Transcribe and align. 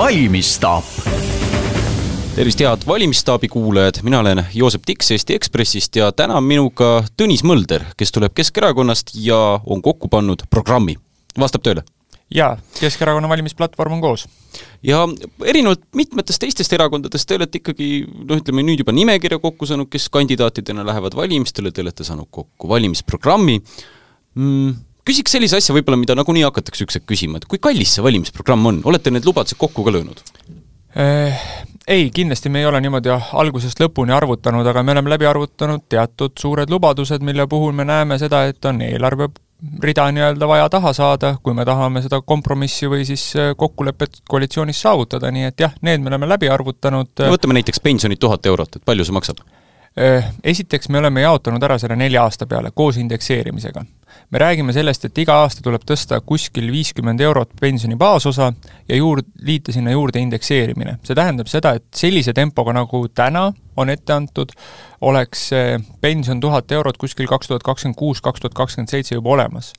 valimisstaap 0.00 0.84
tervist, 2.34 2.60
head 2.64 2.86
valimisstaabi 2.86 3.48
kuulajad, 3.52 3.98
mina 4.02 4.20
olen 4.22 4.46
Joosep 4.54 4.86
Tiks 4.86 5.10
Eesti 5.10 5.34
Ekspressist 5.36 5.96
ja 5.96 6.08
täna 6.16 6.38
on 6.40 6.46
minuga 6.48 7.02
Tõnis 7.20 7.42
Mölder, 7.44 7.84
kes 8.00 8.12
tuleb 8.16 8.32
Keskerakonnast 8.34 9.12
ja 9.20 9.36
on 9.66 9.82
kokku 9.84 10.08
pannud 10.08 10.46
programmi. 10.50 10.96
vastab 11.38 11.66
tõele? 11.66 11.84
jaa, 12.32 12.56
Keskerakonna 12.80 13.28
valimisplatvorm 13.28 13.98
on 13.98 14.00
koos. 14.00 14.28
ja 14.82 15.04
erinevalt 15.44 15.84
mitmetest 15.94 16.40
teistest 16.46 16.72
erakondadest 16.72 17.28
te 17.28 17.36
olete 17.36 17.60
ikkagi 17.60 17.90
noh, 18.08 18.40
ütleme 18.40 18.64
nüüd 18.64 18.80
juba 18.80 18.96
nimekirja 18.96 19.38
kokku 19.38 19.68
saanud, 19.68 19.92
kes 19.92 20.08
kandidaatidena 20.08 20.86
lähevad 20.86 21.16
valimistele, 21.16 21.76
te 21.76 21.84
olete 21.84 22.08
saanud 22.08 22.30
kokku 22.30 22.72
valimisprogrammi 22.72 23.60
mm,, 23.60 24.72
küsiks 25.06 25.34
sellise 25.36 25.58
asja 25.60 25.74
võib-olla, 25.76 25.98
mida 26.00 26.16
nagunii 26.18 26.44
hakatakse 26.46 26.86
üks 26.86 26.98
hetk 26.98 27.08
küsima, 27.10 27.40
et 27.40 27.48
kui 27.50 27.60
kallis 27.62 27.96
see 27.96 28.04
valimisprogramm 28.04 28.70
on, 28.70 28.80
olete 28.88 29.12
need 29.14 29.26
lubadused 29.28 29.58
kokku 29.60 29.84
ka 29.86 29.94
löönud? 29.94 30.22
Eh, 30.96 31.44
ei, 31.86 32.10
kindlasti 32.14 32.50
me 32.50 32.62
ei 32.62 32.66
ole 32.66 32.80
niimoodi 32.82 33.12
algusest 33.14 33.80
lõpuni 33.82 34.14
arvutanud, 34.14 34.66
aga 34.66 34.82
me 34.82 34.96
oleme 34.96 35.12
läbi 35.12 35.28
arvutanud 35.30 35.86
teatud 35.88 36.34
suured 36.38 36.70
lubadused, 36.70 37.22
mille 37.22 37.46
puhul 37.50 37.72
me 37.76 37.86
näeme 37.86 38.18
seda, 38.18 38.44
et 38.50 38.64
on 38.66 38.82
eelarve 38.82 39.30
rida 39.84 40.06
nii-öelda 40.10 40.48
vaja 40.48 40.68
taha 40.72 40.92
saada, 40.96 41.34
kui 41.42 41.54
me 41.54 41.64
tahame 41.68 42.02
seda 42.02 42.22
kompromissi 42.24 42.88
või 42.90 43.04
siis 43.08 43.28
eh, 43.36 43.52
kokkulepet 43.56 44.22
koalitsioonis 44.28 44.82
saavutada, 44.82 45.30
nii 45.30 45.50
et 45.52 45.66
jah, 45.66 45.78
need 45.86 46.02
me 46.02 46.12
oleme 46.12 46.28
läbi 46.28 46.50
arvutanud. 46.50 47.14
võtame 47.36 47.60
näiteks 47.60 47.80
pensionid 47.84 48.20
tuhat 48.20 48.46
eurot, 48.50 48.76
et 48.76 48.84
palju 48.84 49.06
see 49.06 49.16
maksab? 49.16 49.44
Eh, 49.96 50.26
esiteks 50.44 50.88
me 50.88 50.98
oleme 50.98 51.22
jaotanud 51.22 51.62
ära 51.66 51.78
selle 51.78 51.96
nelja 51.98 52.22
aasta 52.26 52.46
peale 52.46 52.70
koos 52.74 52.96
indekseerimisega 52.96 53.82
me 54.30 54.38
räägime 54.38 54.72
sellest, 54.72 55.04
et 55.04 55.18
iga 55.18 55.40
aasta 55.42 55.62
tuleb 55.64 55.84
tõsta 55.86 56.20
kuskil 56.26 56.70
viiskümmend 56.72 57.20
eurot 57.20 57.52
pensioni 57.60 57.96
baasosa 58.00 58.52
ja 58.88 58.96
juurde, 58.96 59.26
liita 59.46 59.72
sinna 59.72 59.94
juurde 59.94 60.22
indekseerimine. 60.22 60.98
see 61.04 61.14
tähendab 61.14 61.50
seda, 61.50 61.74
et 61.78 61.86
sellise 61.94 62.32
tempoga, 62.36 62.72
nagu 62.76 63.06
täna 63.08 63.50
on 63.76 63.90
ette 63.90 64.12
antud, 64.12 64.52
oleks 65.00 65.50
pension 66.00 66.40
tuhat 66.40 66.72
eurot 66.72 66.96
kuskil 67.00 67.26
kaks 67.26 67.48
tuhat 67.48 67.62
kakskümmend 67.62 67.98
kuus, 67.98 68.20
kaks 68.20 68.40
tuhat 68.40 68.54
kakskümmend 68.54 68.90
seitse 68.90 69.14
juba 69.14 69.30
olemas. 69.30 69.72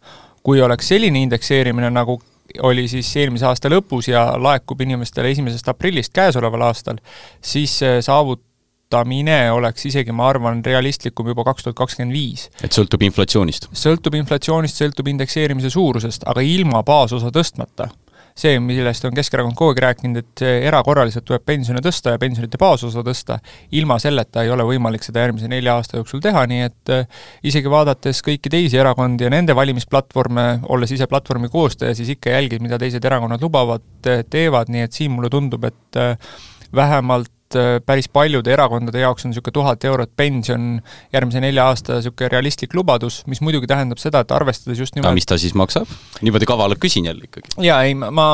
kui 0.44 0.62
oleks 0.62 0.88
selline 0.88 1.22
indekseerimine, 1.22 1.90
nagu 1.90 2.22
oli 2.66 2.88
siis 2.88 3.10
eelmise 3.16 3.46
aasta 3.46 3.70
lõpus 3.70 4.10
ja 4.10 4.34
laekub 4.42 4.82
inimestele 4.82 5.30
esimesest 5.32 5.68
aprillist 5.70 6.14
käesoleval 6.14 6.62
aastal, 6.68 6.98
siis 7.42 7.80
saavut-, 8.02 8.51
kasutamine 8.92 9.52
oleks 9.52 9.86
isegi, 9.88 10.12
ma 10.12 10.28
arvan, 10.30 10.62
realistlikum 10.66 11.32
juba 11.32 11.46
kaks 11.48 11.64
tuhat 11.64 11.80
kakskümmend 11.80 12.14
viis. 12.14 12.50
et 12.64 12.72
sõltub 12.72 13.02
inflatsioonist? 13.08 13.70
sõltub 13.72 14.16
inflatsioonist, 14.20 14.78
sõltub 14.78 15.08
indekseerimise 15.08 15.70
suurusest, 15.72 16.28
aga 16.28 16.42
ilma 16.42 16.84
baasosa 16.84 17.32
tõstmata 17.32 17.90
see, 18.36 18.60
millest 18.64 19.04
on 19.06 19.12
Keskerakond 19.14 19.58
kogu 19.60 19.74
aeg 19.74 19.82
rääkinud, 19.84 20.18
et 20.22 20.42
erakorraliselt 20.64 21.26
tuleb 21.28 21.44
pensione 21.46 21.82
tõsta 21.84 22.14
ja 22.14 22.20
pensionite 22.20 22.58
baasosa 22.58 23.04
tõsta, 23.04 23.38
ilma 23.76 23.98
selleta 24.00 24.46
ei 24.46 24.50
ole 24.50 24.64
võimalik 24.70 25.04
seda 25.04 25.26
järgmise 25.26 25.50
nelja 25.52 25.76
aasta 25.76 26.00
jooksul 26.00 26.24
teha, 26.24 26.46
nii 26.48 26.62
et 26.64 26.94
äh, 26.96 27.26
isegi 27.44 27.70
vaadates 27.72 28.24
kõiki 28.24 28.52
teisi 28.52 28.80
erakondi 28.80 29.28
ja 29.28 29.34
nende 29.34 29.56
valimisplatvorme, 29.56 30.48
olles 30.72 30.96
ise 30.96 31.10
platvormi 31.12 31.52
koostaja, 31.52 31.96
siis 31.96 32.16
ikka 32.16 32.32
jälgid, 32.38 32.64
mida 32.64 32.80
teised 32.82 33.04
erakonnad 33.04 33.44
lubavad, 33.44 33.84
teevad, 34.02 34.72
nii 34.72 34.88
et 34.88 34.96
siin 34.96 35.12
mulle 35.12 35.30
tundub, 35.32 35.68
et 35.68 36.00
äh, 36.00 36.34
vähemalt 36.76 37.32
et 37.52 37.60
äh, 37.60 37.80
päris 37.86 38.08
paljude 38.12 38.52
erakondade 38.54 39.04
jaoks 39.04 39.26
on 39.26 39.34
niisugune 39.34 39.56
tuhat 39.56 39.84
eurot 39.88 40.12
pension 40.18 40.80
järgmise 41.14 41.42
nelja 41.44 41.68
aasta 41.72 42.00
niisugune 42.00 42.32
realistlik 42.32 42.76
lubadus, 42.78 43.22
mis 43.32 43.42
muidugi 43.44 43.70
tähendab 43.70 44.02
seda, 44.02 44.24
et 44.24 44.32
arvestades 44.36 44.80
just 44.80 44.96
nimelt 44.96 45.10
aga 45.10 45.20
mis 45.20 45.28
ta 45.30 45.40
siis 45.42 45.56
maksab? 45.58 45.90
niimoodi 46.22 46.50
kavalalt 46.50 46.82
küsin 46.82 47.10
jälle 47.10 47.28
ikkagi. 47.28 47.56
jaa, 47.68 47.82
ei 47.88 47.96
ma 47.96 48.28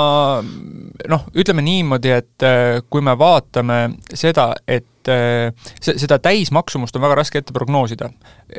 noh, 0.43 1.25
ütleme 1.35 1.65
niimoodi, 1.65 2.13
et 2.13 2.45
äh, 2.45 2.83
kui 2.89 3.03
me 3.05 3.17
vaatame 3.17 3.81
seda, 4.13 4.51
et 4.67 4.87
et 5.07 5.89
äh, 5.89 5.97
seda 5.97 6.19
täismaksumust 6.19 6.95
on 6.95 7.03
väga 7.03 7.17
raske 7.21 7.41
ette 7.41 7.53
prognoosida. 7.53 8.09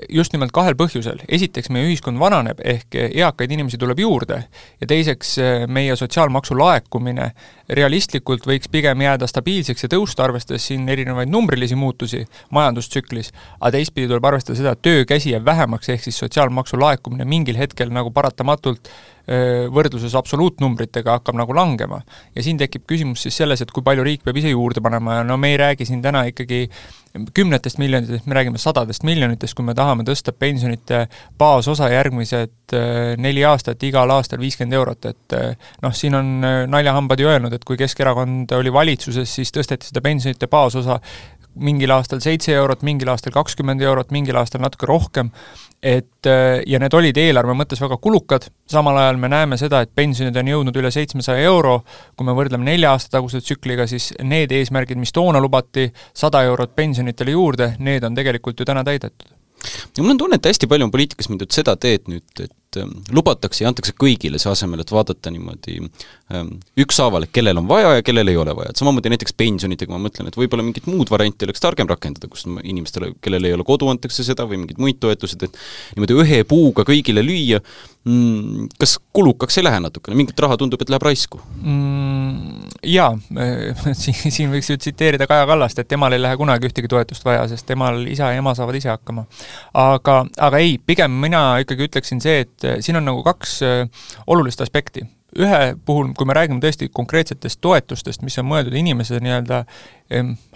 just 0.09 0.33
nimelt 0.33 0.53
kahel 0.53 0.75
põhjusel, 0.77 1.23
esiteks 1.29 1.71
meie 1.73 1.87
ühiskond 1.89 2.21
vananeb, 2.21 2.61
ehk 2.61 2.95
eakaid 3.09 3.53
inimesi 3.53 3.79
tuleb 3.81 4.03
juurde, 4.03 4.43
ja 4.81 4.87
teiseks 4.87 5.39
äh, 5.39 5.67
meie 5.67 5.97
sotsiaalmaksu 5.97 6.59
laekumine 6.59 7.31
realistlikult 7.69 8.47
võiks 8.49 8.69
pigem 8.73 9.01
jääda 9.01 9.27
stabiilseks 9.27 9.87
ja 9.87 9.93
tõusta, 9.97 10.25
arvestades 10.25 10.67
siin 10.69 10.89
erinevaid 10.89 11.33
numbrilisi 11.33 11.77
muutusi 11.77 12.25
majandustsüklis, 12.51 13.33
aga 13.61 13.73
teistpidi 13.79 14.09
tuleb 14.09 14.29
arvestada 14.29 14.59
seda, 14.61 14.77
et 14.77 14.83
töökäsi 14.85 15.33
jääb 15.33 15.45
vähemaks, 15.49 15.89
ehk 15.89 16.05
siis 16.05 16.21
sotsiaalmaksu 16.25 16.81
laekumine 16.81 17.25
mingil 17.29 17.57
hetkel 17.57 17.93
nagu 17.93 18.13
paratamatult 18.13 18.93
võrdluses 19.29 20.15
absoluutnumbritega 20.17 21.19
hakkab 21.19 21.37
nagu 21.37 21.53
langema. 21.55 22.01
ja 22.35 22.43
siin 22.43 22.59
tekib 22.59 22.87
küsimus 22.89 23.23
siis 23.27 23.37
selles, 23.37 23.61
et 23.61 23.73
kui 23.75 23.85
palju 23.85 24.07
riik 24.07 24.25
peab 24.25 24.37
ise 24.41 24.55
juurde 24.55 24.81
panema 24.81 25.19
ja 25.19 25.27
no 25.27 25.37
me 25.37 25.53
ei 25.53 25.59
räägi 25.61 25.85
siin 25.85 26.03
täna 26.03 26.25
ikkagi 26.31 26.69
kümnetest 27.35 27.79
miljonitest, 27.79 28.27
me 28.27 28.35
räägime 28.35 28.59
sadadest 28.59 29.03
miljonitest, 29.05 29.55
kui 29.57 29.65
me 29.65 29.75
tahame 29.75 30.05
tõsta 30.07 30.33
pensionite 30.33 31.07
baasosa 31.39 31.89
järgmised 31.93 32.75
neli 33.19 33.45
aastat 33.49 33.83
igal 33.89 34.11
aastal 34.13 34.41
viiskümmend 34.41 34.77
eurot, 34.77 35.09
et 35.09 35.37
noh, 35.83 35.95
siin 35.97 36.15
on 36.19 36.35
naljahambad 36.71 37.21
ju 37.21 37.31
öelnud, 37.33 37.57
et 37.57 37.65
kui 37.65 37.81
Keskerakond 37.81 38.53
oli 38.59 38.73
valitsuses, 38.73 39.35
siis 39.41 39.53
tõsteti 39.55 39.89
seda 39.89 40.05
pensionite 40.05 40.51
baasosa 40.53 41.01
mingil 41.59 41.93
aastal 41.95 42.21
seitse 42.25 42.53
eurot, 42.57 42.83
mingil 42.87 43.11
aastal 43.13 43.35
kakskümmend 43.35 43.83
eurot, 43.85 44.13
mingil 44.15 44.37
aastal 44.41 44.63
natuke 44.63 44.89
rohkem, 44.89 45.31
et 45.83 46.27
äh, 46.27 46.61
ja 46.67 46.81
need 46.83 46.95
olid 46.95 47.19
eelarve 47.21 47.55
mõttes 47.57 47.81
väga 47.83 47.99
kulukad, 48.03 48.49
samal 48.71 48.99
ajal 48.99 49.21
me 49.23 49.31
näeme 49.31 49.59
seda, 49.61 49.83
et 49.85 49.93
pensionid 49.95 50.37
on 50.37 50.51
jõudnud 50.53 50.79
üle 50.81 50.91
seitsmesaja 50.95 51.47
euro, 51.47 51.81
kui 52.17 52.27
me 52.27 52.35
võrdleme 52.37 52.67
nelja 52.67 52.95
aasta 52.95 53.19
taguse 53.19 53.43
tsükliga, 53.45 53.87
siis 53.91 54.11
need 54.23 54.53
eesmärgid, 54.55 54.99
mis 54.99 55.15
toona 55.15 55.43
lubati, 55.43 55.89
sada 56.17 56.43
eurot 56.49 56.75
pensionitele 56.79 57.37
juurde, 57.37 57.73
need 57.79 58.07
on 58.07 58.19
tegelikult 58.19 58.59
ju 58.59 58.67
täna 58.69 58.85
täidetud. 58.87 59.35
ja 59.97 60.03
mul 60.03 60.15
on 60.15 60.19
tunne, 60.19 60.39
et 60.39 60.47
hästi 60.51 60.67
palju 60.71 60.87
on 60.87 60.95
poliitikas 60.95 61.31
mindud 61.31 61.55
seda 61.55 61.77
teed 61.77 62.11
nüüd, 62.11 62.27
et 62.43 62.55
et 62.79 62.85
ähm, 62.87 63.03
lubatakse 63.15 63.65
ja 63.65 63.73
antakse 63.73 63.95
kõigile, 63.99 64.39
see 64.41 64.51
asemel, 64.53 64.83
et 64.83 64.93
vaadata 64.93 65.33
niimoodi 65.35 65.79
ähm, 66.35 66.55
ükshaaval, 66.79 67.27
et 67.27 67.35
kellel 67.35 67.61
on 67.61 67.69
vaja 67.71 67.97
ja 67.99 68.07
kellel 68.07 68.31
ei 68.31 68.39
ole 68.39 68.55
vaja, 68.57 68.73
et 68.73 68.81
samamoodi 68.81 69.13
näiteks 69.13 69.35
pensionitega 69.39 69.93
ma 69.93 70.01
mõtlen, 70.07 70.31
et 70.31 70.39
võib-olla 70.39 70.65
mingit 70.67 70.89
muud 70.91 71.11
varianti 71.13 71.49
oleks 71.49 71.63
targem 71.65 71.91
rakendada, 71.91 72.31
kus 72.31 72.47
inimestele, 72.47 73.13
kellel 73.25 73.49
ei 73.49 73.57
ole 73.57 73.67
kodu, 73.69 73.91
antakse 73.93 74.27
seda 74.27 74.47
või 74.49 74.63
mingeid 74.63 74.83
muid 74.83 75.01
toetused, 75.03 75.47
et 75.49 75.63
niimoodi 75.97 76.19
ühe 76.23 76.43
puuga 76.49 76.87
kõigile 76.89 77.25
lüüa, 77.25 77.61
mm, 78.05 78.71
kas 78.81 78.99
kulukaks 79.17 79.59
ei 79.61 79.67
lähe 79.67 79.81
natukene, 79.83 80.19
mingit 80.19 80.39
raha 80.41 80.59
tundub, 80.61 80.83
et 80.83 80.93
läheb 80.93 81.09
raisku 81.09 81.41
mm,? 81.63 82.67
Jaa, 82.89 83.11
siin, 83.99 84.53
võiks 84.53 84.71
ju 84.71 84.79
tsiteerida 84.79 85.27
Kaja 85.29 85.47
Kallast, 85.51 85.81
et 85.83 85.89
temal 85.91 86.15
ei 86.15 86.23
lähe 86.23 86.39
kunagi 86.39 86.69
ühtegi 86.69 86.91
toetust 86.91 87.25
vaja, 87.27 87.43
sest 87.51 87.67
temal 87.69 88.05
isa 88.07 88.31
ja 88.33 88.43
ema 88.43 88.55
saavad 88.55 88.79
ise 88.79 88.93
hakkama. 88.93 89.25
aga, 89.75 90.21
aga 90.49 90.61
ei, 90.63 90.77
pigem 90.79 91.17
mina 91.25 91.43
ikkagi 91.65 91.89
ütleksin 91.89 92.23
see, 92.23 92.45
et 92.47 92.68
siin 92.81 93.01
on 93.01 93.09
nagu 93.09 93.23
kaks 93.27 93.61
eh, 93.63 93.87
olulist 94.27 94.61
aspekti 94.65 95.07
ühe 95.37 95.77
puhul, 95.85 96.15
kui 96.17 96.27
me 96.27 96.35
räägime 96.37 96.61
tõesti 96.63 96.89
konkreetsetest 96.93 97.61
toetustest, 97.61 98.23
mis 98.25 98.39
on 98.41 98.49
mõeldud 98.49 98.77
inimese 98.79 99.21
nii-öelda 99.21 99.65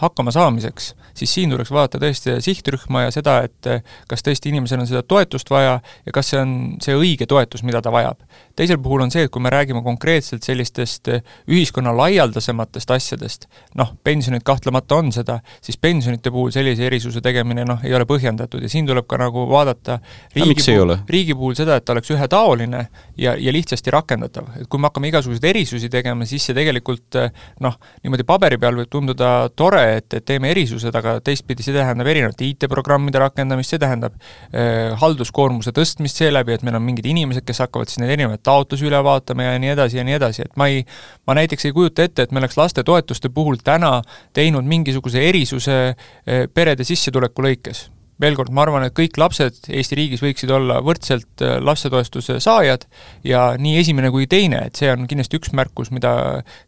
hakkama 0.00 0.32
saamiseks, 0.32 0.94
siis 1.14 1.34
siin 1.34 1.50
tuleks 1.52 1.70
vaadata 1.70 1.98
tõesti 2.00 2.38
sihtrühma 2.40 3.02
ja 3.02 3.10
seda, 3.12 3.42
et 3.44 3.68
kas 4.08 4.24
tõesti 4.24 4.48
inimesel 4.48 4.80
on 4.80 4.88
seda 4.88 5.02
toetust 5.04 5.50
vaja 5.52 5.74
ja 6.06 6.12
kas 6.14 6.30
see 6.32 6.40
on 6.40 6.54
see 6.80 6.96
õige 6.96 7.28
toetus, 7.28 7.60
mida 7.62 7.82
ta 7.84 7.92
vajab. 7.92 8.16
teisel 8.56 8.78
puhul 8.78 9.04
on 9.04 9.10
see, 9.10 9.26
et 9.28 9.30
kui 9.32 9.42
me 9.42 9.50
räägime 9.52 9.82
konkreetselt 9.84 10.42
sellistest 10.42 11.08
ühiskonna 11.48 11.92
laialdasematest 11.96 12.90
asjadest, 12.90 13.46
noh, 13.76 13.92
pensionid 14.04 14.42
kahtlemata 14.42 14.96
on 14.96 15.12
seda, 15.12 15.40
siis 15.60 15.76
pensionite 15.76 16.30
puhul 16.30 16.50
sellise 16.52 16.86
erisuse 16.88 17.20
tegemine 17.20 17.64
noh, 17.68 17.84
ei 17.84 17.92
ole 17.94 18.08
põhjendatud 18.08 18.64
ja 18.64 18.72
siin 18.72 18.88
tuleb 18.88 19.06
ka 19.08 19.20
nagu 19.20 19.44
vaadata 19.52 19.98
riigi 20.32 20.64
puhul, 20.64 20.96
riigi 21.08 21.36
puhul 21.36 21.60
seda, 21.60 21.76
et 21.76 21.84
ta 21.84 21.92
oleks 21.92 22.10
ühetaoline 22.10 22.86
ja, 23.20 23.36
ja 23.36 23.52
lihtsasti 23.52 23.92
rakendatav. 23.92 24.48
Et 24.62 24.68
kui 24.70 24.80
me 24.80 24.88
hakkame 24.88 25.10
igasuguseid 25.10 25.44
erisusi 25.50 25.90
tegema, 25.92 26.26
siis 26.28 26.46
see 26.46 26.56
tegelikult 26.56 27.18
eh, 27.20 27.30
noh, 27.64 27.76
niimoodi 28.04 28.26
paberi 28.28 28.58
peal 28.62 28.78
võib 28.80 28.90
tunduda 28.92 29.30
tore, 29.58 29.82
et, 29.98 30.08
et 30.18 30.26
teeme 30.26 30.50
erisused, 30.52 30.94
aga 30.98 31.16
teistpidi 31.24 31.64
see 31.66 31.76
tähendab 31.76 32.10
erinevate 32.12 32.46
IT-programmide 32.48 33.22
rakendamist, 33.22 33.74
see 33.74 33.82
tähendab 33.82 34.16
äh, 34.16 34.92
halduskoormuse 35.00 35.74
tõstmist 35.76 36.20
seeläbi, 36.22 36.56
et 36.56 36.66
meil 36.66 36.78
on 36.78 36.86
mingid 36.86 37.08
inimesed, 37.12 37.46
kes 37.48 37.62
hakkavad 37.66 37.90
siis 37.90 38.02
neid 38.02 38.14
erinevaid 38.16 38.44
taotlusi 38.46 38.88
üle 38.88 39.02
vaatama 39.04 39.50
ja 39.50 39.56
nii 39.62 39.74
edasi 39.76 40.00
ja 40.00 40.06
nii 40.08 40.18
edasi, 40.18 40.46
et 40.46 40.60
ma 40.60 40.68
ei, 40.72 40.84
ma 41.28 41.36
näiteks 41.38 41.68
ei 41.68 41.76
kujuta 41.76 42.06
ette, 42.06 42.26
et 42.26 42.34
me 42.34 42.42
oleks 42.42 42.58
lastetoetuste 42.60 43.32
puhul 43.34 43.60
täna 43.64 43.98
teinud 44.36 44.68
mingisuguse 44.68 45.24
erisuse 45.28 45.80
äh, 45.92 46.46
perede 46.54 46.86
sissetuleku 46.88 47.44
lõikes 47.48 47.88
veel 48.22 48.38
kord, 48.38 48.52
ma 48.54 48.64
arvan, 48.64 48.86
et 48.86 48.94
kõik 48.96 49.18
lapsed 49.20 49.68
Eesti 49.72 49.98
riigis 49.98 50.22
võiksid 50.22 50.52
olla 50.54 50.78
võrdselt 50.84 51.44
äh, 51.44 51.58
lastetoetuse 51.64 52.38
saajad 52.42 52.86
ja 53.26 53.52
nii 53.60 53.76
esimene 53.82 54.12
kui 54.14 54.28
teine, 54.30 54.64
et 54.68 54.78
see 54.78 54.90
on 54.92 55.06
kindlasti 55.10 55.40
üks 55.40 55.52
märkus, 55.56 55.92
mida 55.94 56.14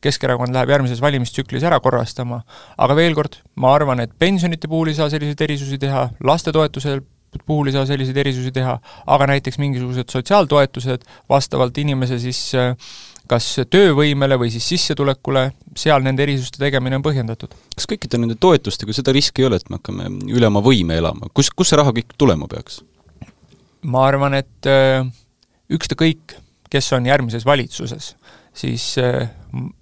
Keskerakond 0.04 0.54
läheb 0.56 0.74
järgmises 0.74 1.02
valimistsüklis 1.04 1.64
ära 1.66 1.80
korrastama. 1.84 2.42
aga 2.78 2.98
veel 2.98 3.16
kord, 3.16 3.40
ma 3.60 3.74
arvan, 3.76 4.02
et 4.04 4.12
pensionite 4.18 4.70
puhul 4.70 4.92
ei 4.92 4.98
saa 4.98 5.10
selliseid 5.12 5.46
erisusi 5.46 5.78
teha, 5.80 6.08
lastetoetuse 6.24 7.00
puhul 7.46 7.70
ei 7.70 7.74
saa 7.74 7.86
selliseid 7.88 8.18
erisusi 8.22 8.52
teha, 8.54 8.76
aga 9.06 9.26
näiteks 9.32 9.58
mingisugused 9.58 10.12
sotsiaaltoetused 10.12 11.06
vastavalt 11.30 11.78
inimese 11.82 12.18
siis 12.22 12.46
äh, 12.58 12.74
kas 13.30 13.46
töövõimele 13.72 14.36
või 14.40 14.50
siis 14.52 14.66
sissetulekule, 14.74 15.46
seal 15.78 16.02
nende 16.04 16.24
erisuste 16.26 16.60
tegemine 16.60 16.98
on 16.98 17.04
põhjendatud. 17.04 17.54
kas 17.74 17.88
kõikide 17.88 18.20
nende 18.20 18.36
toetustega 18.40 18.96
seda 18.96 19.14
riski 19.16 19.42
ei 19.42 19.48
ole, 19.48 19.60
et 19.60 19.70
me 19.70 19.80
hakkame 19.80 20.10
üle 20.32 20.50
oma 20.50 20.62
võime 20.64 20.98
elama, 21.00 21.30
kus, 21.34 21.50
kust 21.50 21.72
see 21.72 21.80
raha 21.80 21.94
kõik 21.96 22.16
tulema 22.20 22.48
peaks? 22.50 22.82
ma 23.84 24.06
arvan, 24.08 24.36
et 24.38 24.68
äh, 24.68 25.04
ükstakõik, 25.72 26.38
kes 26.72 26.90
on 26.96 27.06
järgmises 27.06 27.44
valitsuses, 27.46 28.14
siis 28.54 28.86
äh, 29.02 29.28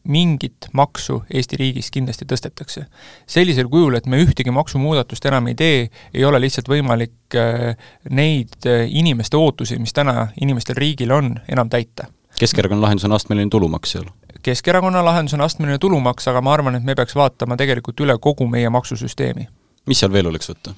mingit 0.09 0.69
maksu 0.77 1.23
Eesti 1.33 1.59
riigis 1.61 1.91
kindlasti 1.93 2.27
tõstetakse. 2.29 2.87
sellisel 3.27 3.69
kujul, 3.73 3.97
et 3.97 4.07
me 4.07 4.21
ühtegi 4.23 4.53
maksumuudatust 4.53 5.27
enam 5.31 5.49
ei 5.51 5.57
tee, 5.59 5.85
ei 6.15 6.25
ole 6.25 6.41
lihtsalt 6.43 6.69
võimalik 6.69 7.37
äh, 7.39 7.77
neid 8.11 8.59
inimeste 8.89 9.37
ootusi, 9.37 9.79
mis 9.79 9.95
täna 9.97 10.29
inimestel 10.41 10.79
riigil 10.79 11.13
on, 11.13 11.37
enam 11.49 11.71
täita. 11.73 12.11
Keskerakonna 12.43 12.83
lahendus 12.83 13.05
on 13.05 13.13
astmeline 13.13 13.51
tulumaks 13.51 13.93
seal? 13.95 14.07
Keskerakonna 14.43 15.05
lahendus 15.05 15.35
on 15.37 15.45
astmeline 15.45 15.79
tulumaks, 15.79 16.27
aga 16.27 16.41
ma 16.43 16.57
arvan, 16.57 16.75
et 16.75 16.83
me 16.83 16.97
peaks 16.99 17.15
vaatama 17.15 17.55
tegelikult 17.61 18.01
üle 18.03 18.17
kogu 18.19 18.49
meie 18.51 18.71
maksusüsteemi. 18.75 19.47
mis 19.87 20.03
seal 20.03 20.11
veel 20.13 20.27
oleks 20.27 20.51
võtta? 20.51 20.75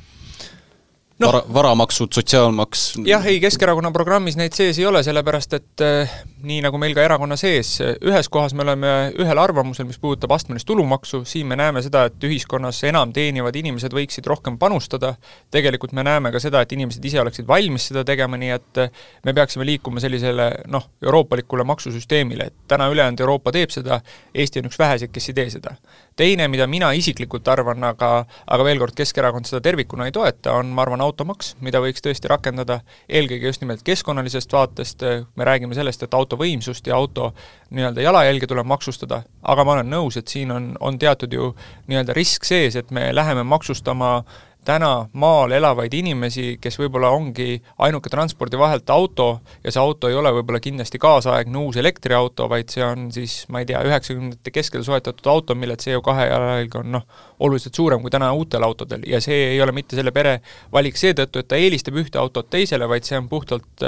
No, 1.19 1.29
vara, 1.29 1.43
varamaksud, 1.53 2.13
sotsiaalmaks. 2.13 2.83
Jah, 3.07 3.27
ei, 3.27 3.39
Keskerakonna 3.43 3.91
programmis 3.95 4.37
neid 4.39 4.55
sees 4.57 4.79
ei 4.81 4.87
ole, 4.87 5.03
sellepärast 5.07 5.57
et 5.59 5.85
äh, 5.85 6.15
nii 6.45 6.61
nagu 6.65 6.79
meil 6.81 6.95
ka 6.97 7.05
erakonna 7.05 7.37
sees, 7.39 7.77
ühes 7.83 8.29
kohas 8.33 8.55
me 8.57 8.65
oleme 8.65 8.93
ühel 9.23 9.41
arvamusel, 9.41 9.87
mis 9.89 10.01
puudutab 10.03 10.35
astmelist 10.35 10.67
tulumaksu, 10.69 11.23
siin 11.29 11.49
me 11.51 11.59
näeme 11.61 11.83
seda, 11.85 12.07
et 12.11 12.27
ühiskonnas 12.27 12.83
enam 12.89 13.13
teenivad 13.15 13.57
inimesed 13.61 13.95
võiksid 13.95 14.27
rohkem 14.31 14.59
panustada, 14.61 15.15
tegelikult 15.55 15.95
me 15.97 16.07
näeme 16.07 16.33
ka 16.35 16.43
seda, 16.43 16.65
et 16.65 16.75
inimesed 16.75 17.05
ise 17.05 17.23
oleksid 17.23 17.49
valmis 17.49 17.91
seda 17.91 18.05
tegema, 18.07 18.41
nii 18.41 18.55
et 18.57 18.83
äh, 18.87 19.05
me 19.25 19.37
peaksime 19.37 19.67
liikuma 19.69 20.03
sellisele 20.03 20.51
noh, 20.73 20.91
euroopalikule 21.05 21.67
maksusüsteemile, 21.69 22.51
et 22.51 22.67
täna 22.71 22.91
ülejäänud 22.93 23.23
Euroopa 23.25 23.55
teeb 23.55 23.71
seda, 23.71 24.01
Eesti 24.35 24.61
on 24.61 24.71
üks 24.71 24.79
väheseid, 24.79 25.15
kes 25.15 25.31
ei 25.31 25.39
tee 25.39 25.51
seda 25.59 25.77
teine, 26.17 26.49
mida 26.49 26.67
mina 26.71 26.91
isiklikult 26.97 27.49
arvan, 27.49 27.85
aga 27.85 28.11
aga 28.47 28.67
veel 28.67 28.81
kord, 28.83 28.95
Keskerakond 28.99 29.49
seda 29.49 29.61
tervikuna 29.65 30.07
ei 30.09 30.15
toeta, 30.15 30.55
on 30.59 30.71
ma 30.75 30.85
arvan, 30.85 31.03
automaks, 31.05 31.55
mida 31.65 31.81
võiks 31.83 32.05
tõesti 32.05 32.31
rakendada 32.31 32.81
eelkõige 33.09 33.51
just 33.51 33.65
nimelt 33.65 33.83
keskkonnalisest 33.87 34.53
vaatest, 34.55 35.05
me 35.37 35.49
räägime 35.49 35.75
sellest, 35.75 36.07
et 36.07 36.15
auto 36.15 36.39
võimsust 36.41 36.87
ja 36.87 36.97
auto 36.97 37.33
nii-öelda 37.75 38.05
jalajälge 38.05 38.49
tuleb 38.51 38.69
maksustada, 38.71 39.23
aga 39.43 39.65
ma 39.65 39.79
olen 39.79 39.91
nõus, 39.91 40.19
et 40.21 40.31
siin 40.31 40.55
on, 40.55 40.73
on 40.81 40.99
teatud 40.99 41.33
ju 41.33 41.53
nii-öelda 41.91 42.17
risk 42.17 42.47
sees, 42.47 42.77
et 42.77 42.91
me 42.95 43.11
läheme 43.15 43.43
maksustama 43.49 44.17
täna 44.65 45.09
maal 45.13 45.53
elavaid 45.53 45.95
inimesi, 45.95 46.57
kes 46.61 46.79
võib-olla 46.81 47.11
ongi 47.15 47.59
ainuke 47.85 48.11
transpordivahelt 48.13 48.91
auto 48.91 49.29
ja 49.65 49.73
see 49.73 49.83
auto 49.83 50.11
ei 50.11 50.19
ole 50.19 50.33
võib-olla 50.39 50.61
kindlasti 50.65 51.01
kaasaegne 51.03 51.61
uus 51.61 51.79
elektriauto, 51.81 52.49
vaid 52.51 52.73
see 52.73 52.85
on 52.85 53.11
siis, 53.15 53.43
ma 53.53 53.63
ei 53.63 53.69
tea, 53.69 53.83
üheksakümnendate 53.87 54.55
keskel 54.55 54.85
soetatud 54.87 55.31
auto, 55.31 55.57
mille 55.59 55.77
CO2 55.81 56.29
jalajälg 56.31 56.79
on 56.81 56.93
noh, 56.99 57.07
oluliselt 57.41 57.75
suurem 57.75 58.03
kui 58.03 58.13
täna 58.13 58.31
uutel 58.37 58.63
autodel 58.63 59.05
ja 59.09 59.21
see 59.25 59.55
ei 59.55 59.63
ole 59.63 59.73
mitte 59.75 59.97
selle 59.99 60.13
pere 60.15 60.39
valik 60.73 60.99
seetõttu, 60.99 61.43
et 61.43 61.49
ta 61.51 61.59
eelistab 61.61 61.99
ühte 62.01 62.21
autot 62.21 62.49
teisele, 62.51 62.89
vaid 62.91 63.07
see 63.07 63.19
on 63.19 63.29
puhtalt 63.31 63.85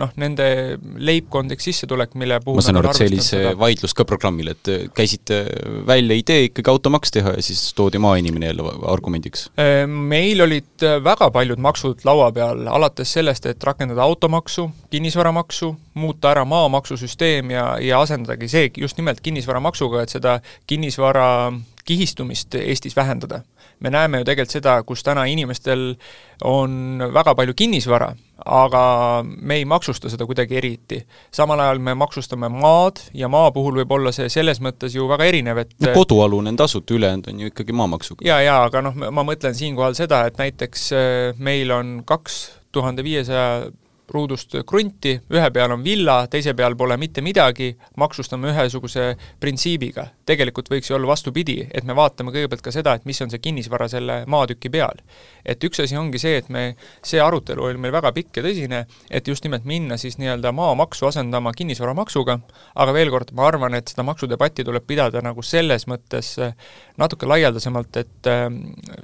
noh, 0.00 0.12
nende 0.20 0.46
leibkondlik 0.98 1.62
sissetulek, 1.62 2.14
mille 2.20 2.40
puhul 2.44 2.60
ma 2.60 2.64
saan 2.64 2.80
aru, 2.80 2.90
et 2.90 3.00
see 3.00 3.10
oli 3.10 3.24
see 3.24 3.52
vaidlus 3.60 3.94
ka 3.96 4.06
programmil, 4.08 4.52
et 4.54 4.72
käisite 4.96 5.42
välja 5.86 6.16
idee 6.18 6.48
ikkagi 6.48 6.72
automaks 6.72 7.14
teha 7.14 7.36
ja 7.36 7.44
siis 7.44 7.62
toodi 7.78 8.00
maainimene 8.02 8.50
jälle 8.50 8.74
argumendiks? 8.90 9.48
meil 9.86 10.44
olid 10.46 10.86
väga 11.04 11.30
paljud 11.34 11.62
maksud 11.62 12.04
laua 12.08 12.30
peal, 12.34 12.66
alates 12.68 13.12
sellest, 13.18 13.46
et 13.50 13.64
rakendada 13.64 14.02
automaksu, 14.06 14.68
kinnisvaramaksu, 14.90 15.74
muuta 16.00 16.30
ära 16.34 16.44
maamaksusüsteem 16.48 17.54
ja, 17.54 17.66
ja 17.82 18.00
asendadagi 18.00 18.48
see 18.50 18.70
just 18.76 18.98
nimelt 19.00 19.20
kinnisvaramaksuga, 19.24 20.04
et 20.04 20.14
seda 20.18 20.38
kinnisvara 20.70 21.30
kihistumist 21.84 22.54
Eestis 22.54 22.96
vähendada. 22.96 23.42
me 23.80 23.90
näeme 23.90 24.18
ju 24.18 24.24
tegelikult 24.24 24.52
seda, 24.52 24.82
kus 24.82 25.02
täna 25.02 25.24
inimestel 25.24 25.94
on 26.44 27.00
väga 27.14 27.34
palju 27.34 27.54
kinnisvara, 27.56 28.10
aga 28.44 28.82
me 29.24 29.56
ei 29.56 29.64
maksusta 29.64 30.10
seda 30.12 30.26
kuidagi 30.26 30.56
eriti. 30.56 31.06
samal 31.32 31.60
ajal 31.60 31.78
me 31.78 31.94
maksustame 31.94 32.48
maad 32.48 33.00
ja 33.14 33.28
maa 33.28 33.50
puhul 33.50 33.80
võib 33.80 33.92
olla 33.96 34.12
see 34.12 34.28
selles 34.28 34.60
mõttes 34.60 34.94
ju 34.94 35.08
väga 35.08 35.24
erinev, 35.24 35.58
et 35.58 35.74
no 35.80 35.94
kodualune 35.94 36.52
on 36.52 36.56
tasuta, 36.56 36.94
ülejäänud 36.94 37.28
on 37.32 37.40
ju 37.40 37.52
ikkagi 37.52 37.72
maamaksuga. 37.72 38.26
jaa, 38.26 38.40
jaa, 38.42 38.62
aga 38.64 38.82
noh, 38.82 38.96
ma 39.10 39.24
mõtlen 39.24 39.54
siinkohal 39.54 39.94
seda, 39.94 40.26
et 40.26 40.38
näiteks 40.38 40.92
äh, 40.92 41.38
meil 41.38 41.70
on 41.70 42.02
kaks 42.06 42.40
tuhande 42.72 43.04
viiesaja 43.04 43.70
ruudust 44.10 44.56
krunti, 44.66 45.14
ühe 45.30 45.50
peal 45.54 45.74
on 45.74 45.84
villa, 45.84 46.24
teise 46.30 46.54
peal 46.58 46.76
pole 46.78 46.96
mitte 47.00 47.22
midagi, 47.24 47.70
maksustame 48.00 48.50
ühesuguse 48.52 49.14
printsiibiga. 49.40 50.08
tegelikult 50.30 50.68
võiks 50.70 50.90
ju 50.90 50.94
olla 50.94 51.10
vastupidi, 51.10 51.56
et 51.74 51.84
me 51.84 51.94
vaatame 51.98 52.30
kõigepealt 52.30 52.62
ka 52.62 52.72
seda, 52.74 52.94
et 52.94 53.06
mis 53.06 53.18
on 53.22 53.30
see 53.30 53.42
kinnisvara 53.42 53.88
selle 53.90 54.20
maatüki 54.30 54.70
peal. 54.70 55.02
et 55.44 55.64
üks 55.64 55.80
asi 55.82 55.96
ongi 55.96 56.18
see, 56.18 56.36
et 56.36 56.48
me, 56.48 56.76
see 57.02 57.20
arutelu 57.20 57.64
oli 57.64 57.78
meil 57.78 57.92
väga 57.92 58.12
pikk 58.12 58.36
ja 58.36 58.44
tõsine, 58.44 58.84
et 59.10 59.28
just 59.28 59.44
nimelt 59.44 59.64
minna 59.64 59.96
siis 59.96 60.18
nii-öelda 60.18 60.52
maamaksu 60.52 61.06
asendama 61.06 61.52
kinnisvaramaksuga, 61.56 62.38
aga 62.74 62.92
veel 62.92 63.10
kord, 63.10 63.32
ma 63.32 63.46
arvan, 63.48 63.74
et 63.74 63.88
seda 63.88 64.04
maksudebatti 64.06 64.64
tuleb 64.64 64.86
pidada 64.86 65.22
nagu 65.24 65.42
selles 65.42 65.86
mõttes 65.90 66.36
natuke 67.00 67.26
laialdasemalt, 67.26 67.96
et 67.96 68.30
äh, 68.30 68.46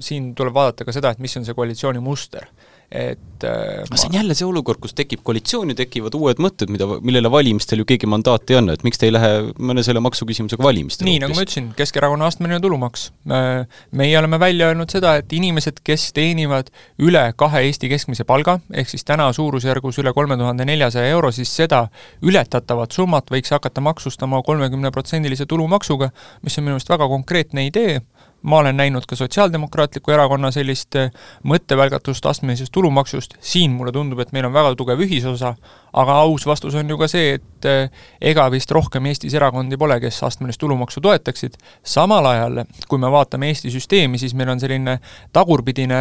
siin 0.00 0.34
tuleb 0.34 0.54
vaadata 0.54 0.84
ka 0.84 0.94
seda, 0.94 1.14
et 1.14 1.22
mis 1.22 1.36
on 1.36 1.46
see 1.46 1.56
koalitsiooni 1.56 2.02
muster 2.02 2.50
et 2.90 3.44
äh, 3.44 3.82
aga 3.82 3.98
see 3.98 4.08
on 4.08 4.14
jälle 4.14 4.34
see 4.38 4.46
olukord, 4.46 4.78
kus 4.82 4.94
tekib 4.94 5.24
koalitsioon 5.26 5.72
ja 5.72 5.76
tekivad 5.78 6.14
uued 6.14 6.38
mõtted, 6.42 6.70
mida, 6.70 6.86
millele 7.02 7.30
valimistel 7.32 7.82
ju 7.82 7.86
keegi 7.88 8.06
mandaati 8.10 8.54
ei 8.54 8.60
anna, 8.60 8.76
et 8.76 8.84
miks 8.86 9.00
te 9.00 9.08
ei 9.08 9.14
lähe 9.14 9.30
mõne 9.58 9.82
selle 9.86 10.02
maksuküsimusega 10.04 10.62
valimistele 10.62 11.10
nii, 11.10 11.22
nagu 11.24 11.34
ma 11.34 11.42
ütlesin, 11.42 11.72
Keskerakonna 11.76 12.28
astmeline 12.30 12.60
tulumaks. 12.62 13.08
Meie 13.26 14.18
oleme 14.20 14.38
välja 14.40 14.70
öelnud 14.70 14.92
seda, 14.94 15.16
et 15.20 15.32
inimesed, 15.34 15.82
kes 15.86 16.08
teenivad 16.16 16.70
üle 17.02 17.24
kahe 17.36 17.64
Eesti 17.66 17.90
keskmise 17.90 18.26
palga, 18.28 18.60
ehk 18.70 18.92
siis 18.92 19.04
täna 19.06 19.28
suurusjärgus 19.34 19.98
üle 20.02 20.14
kolme 20.16 20.38
tuhande 20.38 20.66
neljasaja 20.68 21.10
euro, 21.10 21.32
siis 21.34 21.50
seda 21.50 21.86
ületatavat 22.22 22.94
summat 22.94 23.34
võiks 23.34 23.50
hakata 23.54 23.82
maksustama 23.82 24.40
kolmekümneprotsendilise 24.46 25.48
tulumaksuga, 25.50 26.12
mis 26.46 26.58
on 26.58 26.68
minu 26.68 26.76
meelest 26.76 26.94
väga 26.94 27.10
konkreetne 27.10 27.66
idee, 27.66 27.98
ma 28.46 28.58
olen 28.58 28.76
näinud 28.76 29.06
ka 29.08 29.16
Sotsiaaldemokraatliku 29.16 30.12
Erakonna 30.14 30.52
sellist 30.54 30.94
eh, 30.96 31.10
mõttevälgatust 31.42 32.26
astmelisest 32.30 32.72
tulumaksust, 32.72 33.34
siin 33.40 33.74
mulle 33.74 33.92
tundub, 33.92 34.20
et 34.22 34.30
meil 34.32 34.46
on 34.46 34.54
väga 34.54 34.74
tugev 34.78 35.02
ühisosa, 35.02 35.56
aga 35.96 36.18
aus 36.22 36.46
vastus 36.46 36.76
on 36.78 36.90
ju 36.90 36.98
ka 37.00 37.08
see, 37.10 37.36
et 37.40 37.68
eh, 37.68 38.04
ega 38.30 38.46
vist 38.54 38.70
rohkem 38.70 39.08
Eestis 39.10 39.34
erakondi 39.34 39.78
pole, 39.80 39.98
kes 40.02 40.20
astmelist 40.28 40.62
tulumaksu 40.62 41.02
toetaksid, 41.02 41.58
samal 41.82 42.30
ajal 42.30 42.62
kui 42.86 43.02
me 43.02 43.10
vaatame 43.10 43.50
Eesti 43.50 43.72
süsteemi, 43.74 44.20
siis 44.22 44.36
meil 44.38 44.52
on 44.54 44.62
selline 44.62 44.98
tagurpidine 45.34 45.98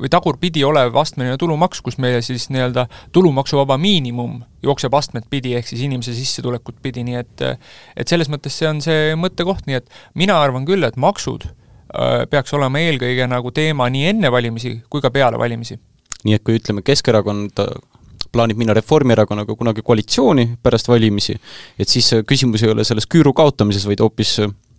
või 0.00 0.12
tagurpidi 0.12 0.62
olev 0.66 0.96
astmeline 1.02 1.38
tulumaks, 1.40 1.82
kus 1.82 1.98
meile 1.98 2.22
siis 2.22 2.46
nii-öelda 2.54 2.86
tulumaksuvaba 3.12 3.78
miinimum 3.80 4.38
jookseb 4.62 4.94
astmed 4.94 5.26
pidi, 5.30 5.54
ehk 5.56 5.66
siis 5.70 5.82
inimese 5.86 6.14
sissetulekut 6.14 6.78
pidi, 6.84 7.04
nii 7.06 7.18
et 7.20 7.44
et 7.96 8.08
selles 8.08 8.28
mõttes 8.30 8.54
see 8.54 8.68
on 8.68 8.82
see 8.84 9.14
mõttekoht, 9.18 9.66
nii 9.66 9.78
et 9.80 9.88
mina 10.18 10.36
arvan 10.42 10.66
küll, 10.68 10.84
et 10.84 10.98
maksud 11.00 11.39
äh, 11.39 11.39
peaks 12.30 12.54
olema 12.54 12.80
eelkõige 12.80 13.26
nagu 13.30 13.50
teema 13.50 13.88
nii 13.90 14.06
enne 14.14 14.32
valimisi 14.32 14.76
kui 14.90 15.02
ka 15.02 15.10
peale 15.10 15.38
valimisi. 15.38 15.78
nii 16.24 16.36
et 16.36 16.44
kui 16.44 16.58
ütleme, 16.60 16.82
Keskerakond 16.86 17.62
plaanib 18.32 18.58
minna 18.60 18.74
Reformierakonnaga 18.76 19.56
kunagi 19.58 19.82
koalitsiooni 19.82 20.56
pärast 20.62 20.88
valimisi, 20.88 21.34
et 21.78 21.88
siis 21.88 22.12
küsimus 22.26 22.62
ei 22.62 22.70
ole 22.70 22.84
selles 22.84 23.08
küüru 23.10 23.32
kaotamises, 23.34 23.86
vaid 23.88 24.02
hoopis 24.04 24.36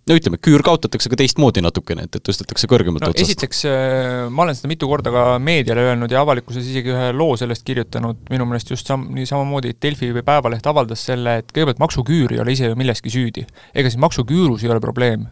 no 0.08 0.16
ütleme, 0.18 0.38
küür 0.42 0.62
kaotatakse 0.66 1.10
ka 1.12 1.18
teistmoodi 1.18 1.62
natukene, 1.64 2.06
et, 2.08 2.18
et 2.18 2.24
tõstetakse 2.26 2.68
kõrgemalt 2.70 3.04
no, 3.04 3.12
otsast. 3.12 3.30
esiteks, 3.30 3.62
äh, 3.70 4.24
ma 4.34 4.46
olen 4.46 4.58
seda 4.58 4.70
mitu 4.72 4.88
korda 4.90 5.12
ka 5.14 5.26
meediale 5.42 5.84
öelnud 5.90 6.12
ja 6.12 6.22
avalikkuses 6.24 6.66
isegi 6.72 6.94
ühe 6.94 7.10
loo 7.14 7.36
sellest 7.40 7.64
kirjutanud, 7.66 8.24
minu 8.32 8.48
meelest 8.50 8.72
just 8.74 8.90
sam-, 8.90 9.06
nii 9.14 9.28
samamoodi 9.28 9.76
Delfi 9.82 10.10
või 10.16 10.26
Päevaleht 10.26 10.66
avaldas 10.70 11.06
selle, 11.10 11.38
et 11.42 11.54
kõigepealt 11.54 11.82
maksuküür 11.82 12.34
ei 12.34 12.42
ole 12.42 12.56
ise 12.56 12.72
ju 12.72 12.78
milleski 12.78 13.12
süüdi. 13.14 13.46
ega 13.74 13.90
siis 13.90 14.00
maksuküürus 14.02 14.66
ei 14.66 14.72
ole 14.74 14.82
probleem. 14.82 15.28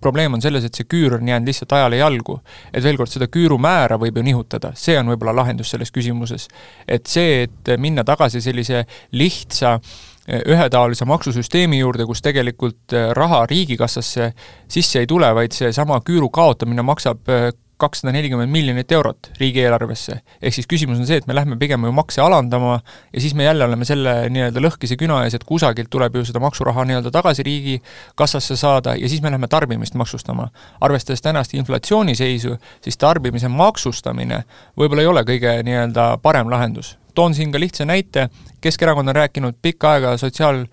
Probleem 0.00 0.34
on 0.36 0.42
selles, 0.42 0.64
et 0.64 0.74
see 0.76 0.88
küür 0.88 1.18
on 1.18 1.28
jäänud 1.28 1.48
lihtsalt 1.48 1.72
ajale 1.72 2.00
jalgu. 2.00 2.40
et 2.72 2.82
veel 2.84 2.96
kord, 2.96 3.10
seda 3.10 3.28
küürumäära 3.32 3.98
võib 4.00 4.18
ju 4.18 4.26
nihutada, 4.26 4.72
see 4.74 4.98
on 4.98 5.12
võib-olla 5.12 5.36
lahendus 5.42 5.70
selles 5.70 5.92
küsimuses. 5.92 6.48
et 6.88 7.06
see, 7.06 7.42
et 7.46 7.76
minna 7.78 8.04
tagasi 8.04 8.40
sellise 8.40 8.84
lihtsa 9.12 9.74
äh, 9.74 10.42
ühetaolise 10.46 11.04
maksusüsteemi 11.04 11.78
juurde, 11.78 12.06
kus 12.06 12.22
tegelikult 12.22 12.92
äh, 12.92 13.10
raha 13.16 13.44
riigikassasse 13.46 14.32
sisse 14.68 15.00
ei 15.00 15.06
tule, 15.06 15.34
vaid 15.34 15.52
seesama 15.52 16.00
küüru 16.00 16.30
kaotamine 16.30 16.82
maksab 16.82 17.28
äh, 17.28 17.50
kakssada 17.76 18.12
nelikümmend 18.12 18.50
miljonit 18.52 18.92
eurot 18.92 19.30
riigieelarvesse. 19.40 20.20
ehk 20.42 20.54
siis 20.54 20.66
küsimus 20.66 20.98
on 20.98 21.06
see, 21.06 21.16
et 21.20 21.26
me 21.26 21.34
lähme 21.34 21.56
pigem 21.60 21.84
ju 21.84 21.92
makse 21.92 22.20
alandama 22.20 22.80
ja 23.12 23.20
siis 23.20 23.34
me 23.34 23.44
jälle 23.44 23.64
oleme 23.64 23.84
selle 23.84 24.14
nii-öelda 24.32 24.62
lõhkise 24.64 24.96
küna 24.96 25.22
ees, 25.24 25.34
et 25.34 25.44
kusagilt 25.44 25.90
tuleb 25.90 26.16
ju 26.16 26.24
seda 26.24 26.40
maksuraha 26.40 26.84
nii-öelda 26.88 27.12
tagasi 27.12 27.42
riigikassasse 27.46 28.56
saada 28.56 28.96
ja 28.96 29.08
siis 29.08 29.22
me 29.22 29.30
läheme 29.30 29.48
tarbimist 29.48 29.94
maksustama. 29.94 30.48
arvestades 30.80 31.22
tänast 31.22 31.54
inflatsiooniseisu, 31.54 32.56
siis 32.80 32.96
tarbimise 32.96 33.48
maksustamine 33.48 34.44
võib-olla 34.76 35.00
ei 35.00 35.12
ole 35.12 35.24
kõige 35.28 35.62
nii-öelda 35.62 36.18
parem 36.22 36.50
lahendus 36.50 36.96
toon 37.16 37.34
siin 37.34 37.52
ka 37.52 37.60
lihtsa 37.60 37.84
näite, 37.84 38.28
Keskerakond 38.60 39.08
on 39.08 39.14
rääkinud 39.14 39.54
pikka 39.62 39.92
aega 39.92 40.16
sotsiaal 40.20 40.66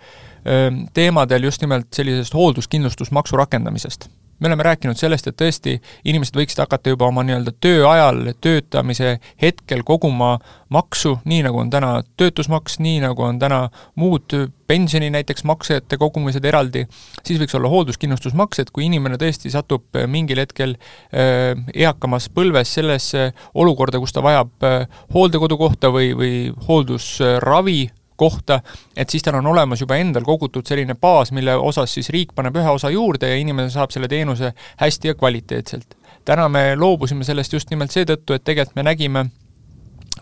teemadel 0.94 1.44
just 1.44 1.62
nimelt 1.62 1.88
sellisest 1.96 2.34
hoolduskindlustusmaksu 2.34 3.38
rakendamisest 3.38 4.10
me 4.40 4.48
oleme 4.48 4.64
rääkinud 4.64 4.98
sellest, 5.00 5.28
et 5.28 5.38
tõesti 5.40 5.78
inimesed 6.06 6.36
võiksid 6.38 6.60
hakata 6.64 6.94
juba 6.94 7.08
oma 7.08 7.24
nii-öelda 7.24 7.54
töö 7.64 7.86
ajal, 7.90 8.34
töötamise 8.44 9.18
hetkel 9.42 9.84
koguma 9.88 10.38
maksu, 10.74 11.18
nii 11.30 11.44
nagu 11.46 11.62
on 11.62 11.70
täna 11.74 11.94
töötusmaks, 12.18 12.80
nii 12.84 13.00
nagu 13.04 13.24
on 13.24 13.40
täna 13.40 13.68
muud 14.00 14.36
pensioni 14.68 15.10
näiteks 15.14 15.44
maksete 15.48 15.98
kogumised 16.02 16.46
eraldi, 16.46 16.86
siis 17.24 17.40
võiks 17.42 17.56
olla 17.58 17.72
hoolduskindlustusmaks, 17.72 18.64
et 18.64 18.72
kui 18.74 18.88
inimene 18.88 19.20
tõesti 19.22 19.52
satub 19.54 20.02
mingil 20.10 20.42
hetkel 20.44 20.76
äh, 20.78 21.54
eakamas 21.74 22.30
põlves 22.34 22.74
sellesse 22.80 23.32
olukorda, 23.54 24.02
kus 24.02 24.16
ta 24.16 24.24
vajab 24.26 24.68
äh, 24.68 24.88
hooldekodukohta 25.14 25.94
või, 25.94 26.14
või 26.18 26.34
hooldusravi, 26.68 27.82
kohta, 28.24 28.62
et 28.98 29.10
siis 29.10 29.26
tal 29.26 29.40
on 29.42 29.52
olemas 29.52 29.84
juba 29.84 30.00
endal 30.00 30.26
kogutud 30.28 30.68
selline 30.68 30.96
baas, 30.96 31.34
mille 31.36 31.56
osas 31.60 31.94
siis 31.98 32.10
riik 32.14 32.34
paneb 32.36 32.58
ühe 32.62 32.76
osa 32.78 32.92
juurde 32.94 33.30
ja 33.30 33.40
inimene 33.40 33.70
saab 33.74 33.92
selle 33.94 34.08
teenuse 34.12 34.54
hästi 34.82 35.12
ja 35.12 35.20
kvaliteetselt. 35.20 35.98
täna 36.26 36.48
me 36.50 36.76
loobusime 36.80 37.24
sellest 37.28 37.54
just 37.54 37.72
nimelt 37.72 37.92
seetõttu, 37.92 38.34
et 38.34 38.44
tegelikult 38.48 38.78
me 38.80 38.86
nägime, 38.88 39.26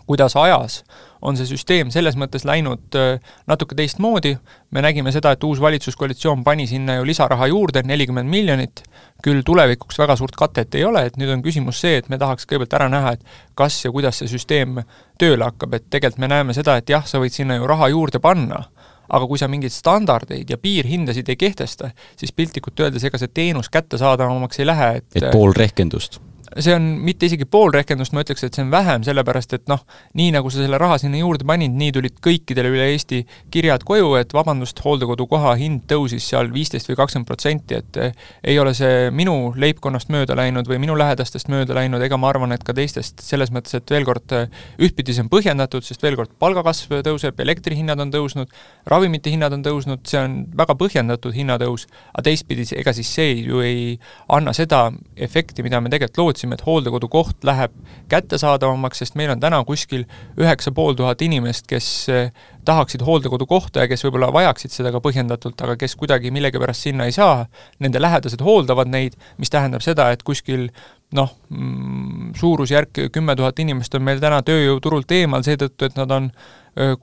kuidas 0.06 0.36
ajas 0.36 0.82
on 1.22 1.36
see 1.38 1.46
süsteem 1.46 1.90
selles 1.94 2.16
mõttes 2.18 2.44
läinud 2.46 2.96
äh, 2.98 3.20
natuke 3.46 3.76
teistmoodi, 3.78 4.34
me 4.74 4.82
nägime 4.82 5.12
seda, 5.14 5.34
et 5.34 5.44
uus 5.46 5.60
valitsuskoalitsioon 5.62 6.42
pani 6.44 6.66
sinna 6.66 6.96
ju 6.98 7.06
lisaraha 7.06 7.46
juurde, 7.52 7.84
nelikümmend 7.86 8.30
miljonit, 8.30 8.82
küll 9.22 9.44
tulevikuks 9.46 10.00
väga 10.02 10.16
suurt 10.18 10.36
katet 10.38 10.74
ei 10.74 10.84
ole, 10.88 11.04
et 11.06 11.18
nüüd 11.20 11.30
on 11.30 11.44
küsimus 11.44 11.78
see, 11.84 12.00
et 12.00 12.08
me 12.10 12.18
tahaks 12.18 12.48
kõigepealt 12.50 12.74
ära 12.80 12.88
näha, 12.90 13.14
et 13.14 13.38
kas 13.58 13.84
ja 13.84 13.92
kuidas 13.94 14.18
see 14.18 14.32
süsteem 14.32 14.82
tööle 15.20 15.46
hakkab, 15.46 15.78
et 15.78 15.86
tegelikult 15.90 16.24
me 16.24 16.32
näeme 16.34 16.56
seda, 16.58 16.76
et 16.80 16.90
jah, 16.90 17.06
sa 17.06 17.22
võid 17.22 17.36
sinna 17.36 17.60
ju 17.60 17.70
raha 17.70 17.92
juurde 17.92 18.18
panna, 18.22 18.64
aga 19.12 19.28
kui 19.28 19.38
sa 19.38 19.46
mingeid 19.50 19.74
standardeid 19.74 20.50
ja 20.50 20.58
piirhindasid 20.58 21.30
ei 21.30 21.38
kehtesta, 21.38 21.92
siis 22.18 22.34
piltlikult 22.34 22.82
öeldes 22.82 23.06
ega 23.06 23.20
see 23.20 23.30
teenus 23.30 23.70
kättesaadavamaks 23.70 24.62
ei 24.62 24.66
lähe, 24.66 24.92
et 24.98 25.22
et 25.22 25.30
pool 25.30 25.54
rehkendust 25.54 26.18
see 26.58 26.74
on 26.74 26.82
mitte 27.04 27.26
isegi 27.28 27.46
pool 27.48 27.72
rehkendust, 27.74 28.12
ma 28.14 28.22
ütleks, 28.24 28.42
et 28.44 28.56
see 28.56 28.64
on 28.64 28.72
vähem, 28.72 29.04
sellepärast 29.06 29.54
et 29.56 29.64
noh, 29.70 29.82
nii 30.18 30.32
nagu 30.34 30.50
sa 30.52 30.62
selle 30.62 30.78
raha 30.80 30.98
sinna 31.00 31.20
juurde 31.20 31.46
panid, 31.48 31.74
nii 31.78 31.92
tulid 31.96 32.18
kõikidele 32.24 32.72
üle 32.72 32.88
Eesti 32.92 33.22
kirjad 33.52 33.84
koju, 33.88 34.14
et 34.20 34.34
vabandust, 34.36 34.82
hooldekodukoha 34.84 35.54
hind 35.60 35.84
tõusis 35.90 36.26
seal 36.32 36.50
viisteist 36.54 36.90
või 36.90 36.98
kakskümmend 37.00 37.28
protsenti, 37.28 37.78
et 37.80 38.00
eh, 38.00 38.16
ei 38.52 38.58
ole 38.60 38.74
see 38.76 39.10
minu 39.14 39.52
leibkonnast 39.56 40.12
mööda 40.12 40.36
läinud 40.38 40.68
või 40.68 40.80
minu 40.82 40.96
lähedastest 40.98 41.50
mööda 41.52 41.76
läinud, 41.78 42.02
ega 42.04 42.18
ma 42.20 42.32
arvan, 42.32 42.52
et 42.56 42.64
ka 42.66 42.74
teistest, 42.76 43.22
selles 43.24 43.52
mõttes, 43.54 43.76
et 43.78 43.94
veel 43.94 44.06
kord, 44.08 44.36
eh, 44.36 44.62
ühtpidi 44.82 45.16
see 45.16 45.24
on 45.24 45.32
põhjendatud, 45.32 45.86
sest 45.86 46.02
veel 46.04 46.18
kord, 46.20 46.34
palgakasv 46.42 46.98
tõuseb, 47.06 47.40
elektrihinnad 47.46 48.00
on 48.02 48.12
tõusnud, 48.14 48.52
ravimite 48.90 49.32
hinnad 49.32 49.54
on 49.56 49.64
tõusnud, 49.64 50.04
see 50.08 50.20
on 50.20 50.38
väga 50.58 50.76
põhjendatud 50.80 51.34
hinnatõus, 51.36 51.88
aga 52.12 52.26
teistpidi, 52.28 52.66
ega 52.76 52.94
siis 52.96 53.10
see 53.12 53.38
ju 53.46 53.62
ei 53.64 53.96
anna 54.32 54.54
seda 54.56 54.84
efekti, 55.16 55.64
mida 55.64 55.80
me 55.80 55.90
tegelikult 55.92 56.22
lootsime, 56.22 56.41
lootsime, 56.42 56.54
et 56.54 56.66
hooldekodukoht 56.66 57.44
läheb 57.44 57.72
kättesaadavamaks, 58.08 58.98
sest 58.98 59.14
meil 59.14 59.30
on 59.30 59.40
täna 59.40 59.62
kuskil 59.64 60.04
üheksa 60.38 60.72
pool 60.72 60.94
tuhat 60.94 61.22
inimest, 61.22 61.66
kes 61.66 62.08
eh, 62.08 62.32
tahaksid 62.64 63.02
hooldekodukohta 63.02 63.80
ja 63.80 63.88
kes 63.88 64.04
võib-olla 64.04 64.32
vajaksid 64.32 64.72
seda 64.72 64.92
ka 64.92 65.00
põhjendatult, 65.00 65.60
aga 65.62 65.76
kes 65.76 65.96
kuidagi 65.96 66.30
millegipärast 66.30 66.88
sinna 66.88 67.06
ei 67.06 67.12
saa, 67.12 67.46
nende 67.78 68.00
lähedased 68.00 68.42
hooldavad 68.42 68.88
neid, 68.88 69.16
mis 69.38 69.50
tähendab 69.50 69.82
seda, 69.82 70.10
et 70.12 70.22
kuskil 70.22 70.68
noh, 71.12 71.30
mm, 71.50 72.32
suurusjärk 72.38 73.06
kümme 73.12 73.36
tuhat 73.36 73.58
inimest 73.58 73.94
on 73.94 74.02
meil 74.02 74.20
täna 74.20 74.42
tööjõuturult 74.42 75.10
eemal 75.12 75.44
seetõttu, 75.44 75.86
et 75.86 75.96
nad 75.96 76.10
on 76.10 76.32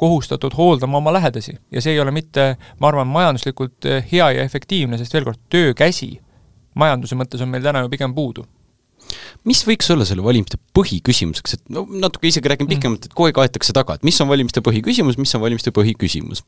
kohustatud 0.01 0.55
hooldama 0.57 0.97
oma 0.97 1.11
lähedasi. 1.13 1.59
ja 1.71 1.81
see 1.81 1.93
ei 1.93 1.99
ole 2.01 2.09
mitte, 2.09 2.55
ma 2.81 2.87
arvan, 2.89 3.05
majanduslikult 3.07 3.85
hea 4.11 4.31
ja 4.33 4.41
efektiivne, 4.41 4.97
sest 4.97 5.13
veel 5.13 5.27
kord, 5.27 5.37
töökäsi 5.53 6.15
majanduse 6.73 7.17
mõttes 7.19 7.43
on 7.43 7.51
meil 7.53 7.61
täna 7.61 7.83
ju 7.83 7.91
pigem 7.93 8.15
puudu 8.15 8.47
mis 9.49 9.61
võiks 9.67 9.89
olla 9.93 10.07
selle 10.07 10.23
valimiste 10.25 10.59
põhiküsimuseks, 10.77 11.57
et 11.57 11.73
no 11.73 11.85
natuke 11.89 12.29
isegi 12.29 12.51
räägin 12.51 12.67
mm. 12.67 12.75
pikemalt, 12.75 13.09
et 13.09 13.15
kogu 13.15 13.29
aeg 13.29 13.41
aetakse 13.43 13.75
taga, 13.75 13.97
et 13.97 14.07
mis 14.07 14.19
on 14.23 14.29
valimiste 14.31 14.63
põhiküsimus, 14.65 15.19
mis 15.21 15.35
on 15.37 15.43
valimiste 15.43 15.73
põhiküsimus. 15.75 16.43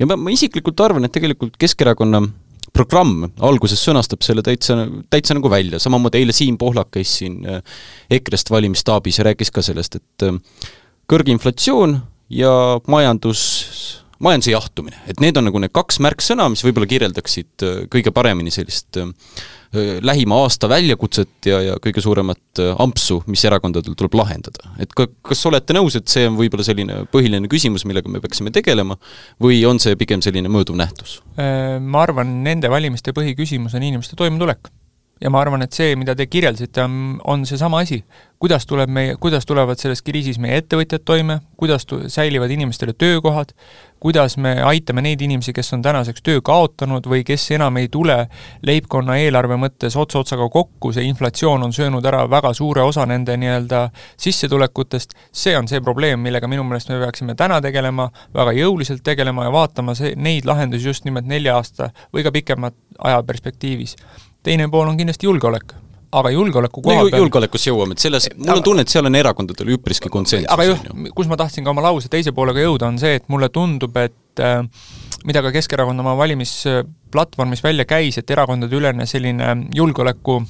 ja 0.00 0.08
ma, 0.08 0.18
ma 0.20 0.34
isiklikult 0.34 0.80
arvan, 0.84 1.08
et 1.08 1.14
tegelikult 1.14 1.58
Keskerakonna 1.60 2.24
programm 2.72 3.26
alguses 3.44 3.80
sõnastab 3.84 4.24
selle 4.24 4.44
täitsa, 4.44 4.84
täitsa 5.12 5.36
nagu 5.36 5.50
välja, 5.52 5.80
samamoodi 5.82 6.22
eile 6.22 6.34
Siim 6.36 6.58
Pohlak 6.60 6.92
käis 6.96 7.16
siin 7.20 7.42
äh, 7.48 7.60
EKRE-st 8.12 8.52
valimisstaabis 8.52 9.20
ja 9.20 9.26
rääkis 9.28 9.52
ka 9.54 9.64
sellest, 9.64 9.98
et 10.00 10.26
äh, 10.26 10.38
kõrge 11.10 11.34
inflatsioon 11.34 11.98
ja 12.32 12.52
majandus, 12.90 13.42
majanduse 14.22 14.54
jahtumine, 14.54 15.02
et 15.10 15.20
need 15.20 15.36
on 15.36 15.50
nagu 15.50 15.60
need 15.60 15.74
kaks 15.74 16.00
märksõna, 16.04 16.48
mis 16.52 16.64
võib-olla 16.64 16.88
kirjeldaksid 16.90 17.66
äh, 17.66 17.82
kõige 17.92 18.14
paremini 18.14 18.54
sellist 18.54 19.02
lähima 20.04 20.36
aasta 20.44 20.68
väljakutset 20.68 21.48
ja, 21.48 21.60
ja 21.64 21.76
kõige 21.80 22.02
suuremat 22.04 22.60
ampsu, 22.82 23.22
mis 23.32 23.44
erakondadel 23.48 23.96
tuleb 23.96 24.18
lahendada. 24.20 24.74
et 24.82 24.92
ka, 24.96 25.06
kas 25.24 25.46
olete 25.48 25.76
nõus, 25.76 25.96
et 25.96 26.12
see 26.12 26.26
on 26.28 26.36
võib-olla 26.36 26.66
selline 26.66 27.02
põhiline 27.12 27.48
küsimus, 27.48 27.86
millega 27.88 28.12
me 28.12 28.20
peaksime 28.20 28.52
tegelema, 28.52 28.98
või 29.40 29.62
on 29.68 29.80
see 29.82 29.96
pigem 29.96 30.20
selline 30.24 30.52
mõõduv 30.52 30.76
nähtus? 30.76 31.20
Ma 31.36 32.04
arvan, 32.04 32.42
nende 32.44 32.68
valimiste 32.72 33.16
põhiküsimus 33.16 33.76
on 33.78 33.88
inimeste 33.88 34.18
toimetulek 34.18 34.68
ja 35.22 35.30
ma 35.30 35.40
arvan, 35.42 35.62
et 35.62 35.74
see, 35.76 35.94
mida 35.98 36.16
te 36.18 36.26
kirjeldasite, 36.26 36.82
on, 36.82 37.16
on 37.28 37.46
seesama 37.46 37.82
asi. 37.84 38.02
kuidas 38.42 38.64
tuleb 38.66 38.90
meie, 38.90 39.14
kuidas 39.22 39.44
tulevad 39.46 39.78
selles 39.78 40.00
kriisis 40.02 40.40
meie 40.42 40.56
ettevõtjad 40.58 41.04
toime, 41.06 41.36
kuidas 41.56 41.84
tu-, 41.86 42.00
säilivad 42.10 42.50
inimestele 42.50 42.90
töökohad, 42.98 43.52
kuidas 44.02 44.34
me 44.34 44.56
aitame 44.66 45.04
neid 45.06 45.22
inimesi, 45.22 45.52
kes 45.54 45.70
on 45.76 45.84
tänaseks 45.84 46.24
töö 46.26 46.40
kaotanud 46.42 47.06
või 47.06 47.22
kes 47.22 47.44
enam 47.54 47.78
ei 47.78 47.86
tule 47.86 48.16
leibkonna 48.66 49.14
eelarve 49.22 49.60
mõttes 49.62 49.94
ots 49.94 50.18
otsaga 50.18 50.48
kokku, 50.50 50.90
see 50.90 51.06
inflatsioon 51.06 51.68
on 51.68 51.76
söönud 51.76 52.08
ära 52.10 52.24
väga 52.30 52.50
suure 52.58 52.82
osa 52.82 53.06
nende 53.06 53.38
nii-öelda 53.38 53.84
sissetulekutest, 54.26 55.14
see 55.30 55.54
on 55.58 55.70
see 55.70 55.78
probleem, 55.80 56.18
millega 56.26 56.50
minu 56.50 56.66
meelest 56.66 56.90
me 56.90 56.98
peaksime 57.04 57.38
täna 57.38 57.60
tegelema, 57.62 58.08
väga 58.34 58.56
jõuliselt 58.58 59.06
tegelema 59.06 59.46
ja 59.46 59.54
vaatama 59.54 59.94
see, 59.94 60.16
neid 60.18 60.50
lahendusi 60.50 60.90
just 60.90 61.06
nimelt 61.06 61.30
nelja 61.30 61.60
aasta 61.62 61.92
või 62.10 62.26
ka 62.26 62.34
pikemat 62.34 62.74
aja 63.06 63.22
perspektiivis 63.22 63.94
teine 64.42 64.68
pool 64.70 64.88
on 64.88 64.98
kindlasti 64.98 65.28
julgeolek 65.30 65.74
aga 66.12 66.32
julgeoleku 66.34 66.82
koha 66.84 66.96
no, 67.00 67.08
peal 67.08 67.24
julgeolekusse 67.24 67.70
jõuame, 67.70 67.96
et 67.96 68.04
selles, 68.04 68.28
mul 68.36 68.58
on 68.58 68.64
tunne, 68.64 68.84
et 68.84 68.92
seal 68.92 69.08
on 69.08 69.16
erakondadel 69.16 69.72
üpriski 69.78 70.12
konsensus. 70.12 70.48
aga 70.52 70.66
jah, 70.68 70.80
kus 71.16 71.28
ma 71.30 71.38
tahtsin 71.40 71.64
ka 71.64 71.72
oma 71.72 71.84
lause 71.86 72.10
teise 72.12 72.34
poolega 72.36 72.64
jõuda, 72.64 72.90
on 72.92 72.98
see, 73.00 73.16
et 73.20 73.28
mulle 73.32 73.48
tundub, 73.52 73.96
et 74.00 74.42
äh, 74.44 74.60
mida 75.28 75.42
ka 75.44 75.52
Keskerakond 75.54 76.04
oma 76.04 76.12
valimisplatvormis 76.20 77.64
välja 77.64 77.86
käis, 77.88 78.18
et 78.20 78.34
erakondadeülene 78.34 79.06
selline 79.08 79.54
julgeoleku 79.76 80.42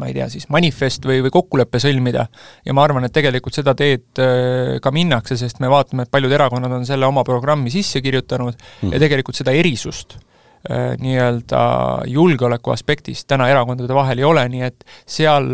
ma 0.00 0.08
ei 0.08 0.16
tea 0.16 0.26
siis, 0.32 0.46
manifest 0.52 1.04
või, 1.04 1.18
või 1.24 1.32
kokkulepe 1.32 1.80
sõlmida. 1.80 2.26
ja 2.64 2.76
ma 2.76 2.84
arvan, 2.84 3.08
et 3.08 3.12
tegelikult 3.12 3.56
seda 3.56 3.72
teed 3.78 4.20
äh, 4.20 4.76
ka 4.84 4.92
minnakse, 4.92 5.38
sest 5.40 5.64
me 5.64 5.72
vaatame, 5.72 6.04
et 6.04 6.12
paljud 6.12 6.32
erakonnad 6.32 6.76
on 6.76 6.84
selle 6.88 7.08
oma 7.08 7.24
programmi 7.24 7.72
sisse 7.72 8.04
kirjutanud 8.04 8.52
mm. 8.52 8.92
ja 8.92 9.00
tegelikult 9.00 9.40
seda 9.40 9.56
erisust 9.56 10.18
Äh, 10.18 10.31
nii-öelda 10.70 11.62
julgeoleku 12.06 12.70
aspektist 12.70 13.26
täna 13.26 13.48
erakondade 13.50 13.94
vahel 13.94 14.20
ei 14.22 14.24
ole, 14.24 14.44
nii 14.48 14.62
et 14.62 14.84
seal 15.10 15.48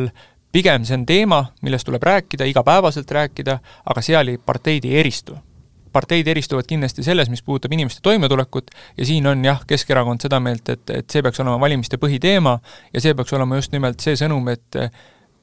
pigem 0.52 0.84
see 0.84 0.96
on 0.98 1.04
teema, 1.08 1.42
millest 1.62 1.88
tuleb 1.88 2.02
rääkida, 2.02 2.46
igapäevaselt 2.48 3.10
rääkida, 3.10 3.58
aga 3.88 4.04
seal 4.04 4.32
ei, 4.34 4.38
parteid 4.38 4.88
ei 4.88 4.98
eristu. 5.00 5.38
parteid 5.92 6.28
eristuvad 6.28 6.66
kindlasti 6.68 7.02
selles, 7.02 7.30
mis 7.32 7.40
puudutab 7.42 7.72
inimeste 7.72 8.00
toimetulekut 8.04 8.70
ja 8.96 9.06
siin 9.08 9.26
on 9.26 9.44
jah, 9.44 9.62
Keskerakond 9.66 10.20
seda 10.20 10.40
meelt, 10.40 10.68
et, 10.68 10.90
et 10.90 11.10
see 11.10 11.22
peaks 11.24 11.40
olema 11.40 11.56
valimiste 11.60 11.96
põhiteema 11.96 12.58
ja 12.92 13.00
see 13.00 13.14
peaks 13.16 13.32
olema 13.32 13.56
just 13.56 13.72
nimelt 13.72 14.04
see 14.04 14.16
sõnum, 14.20 14.50
et 14.52 14.76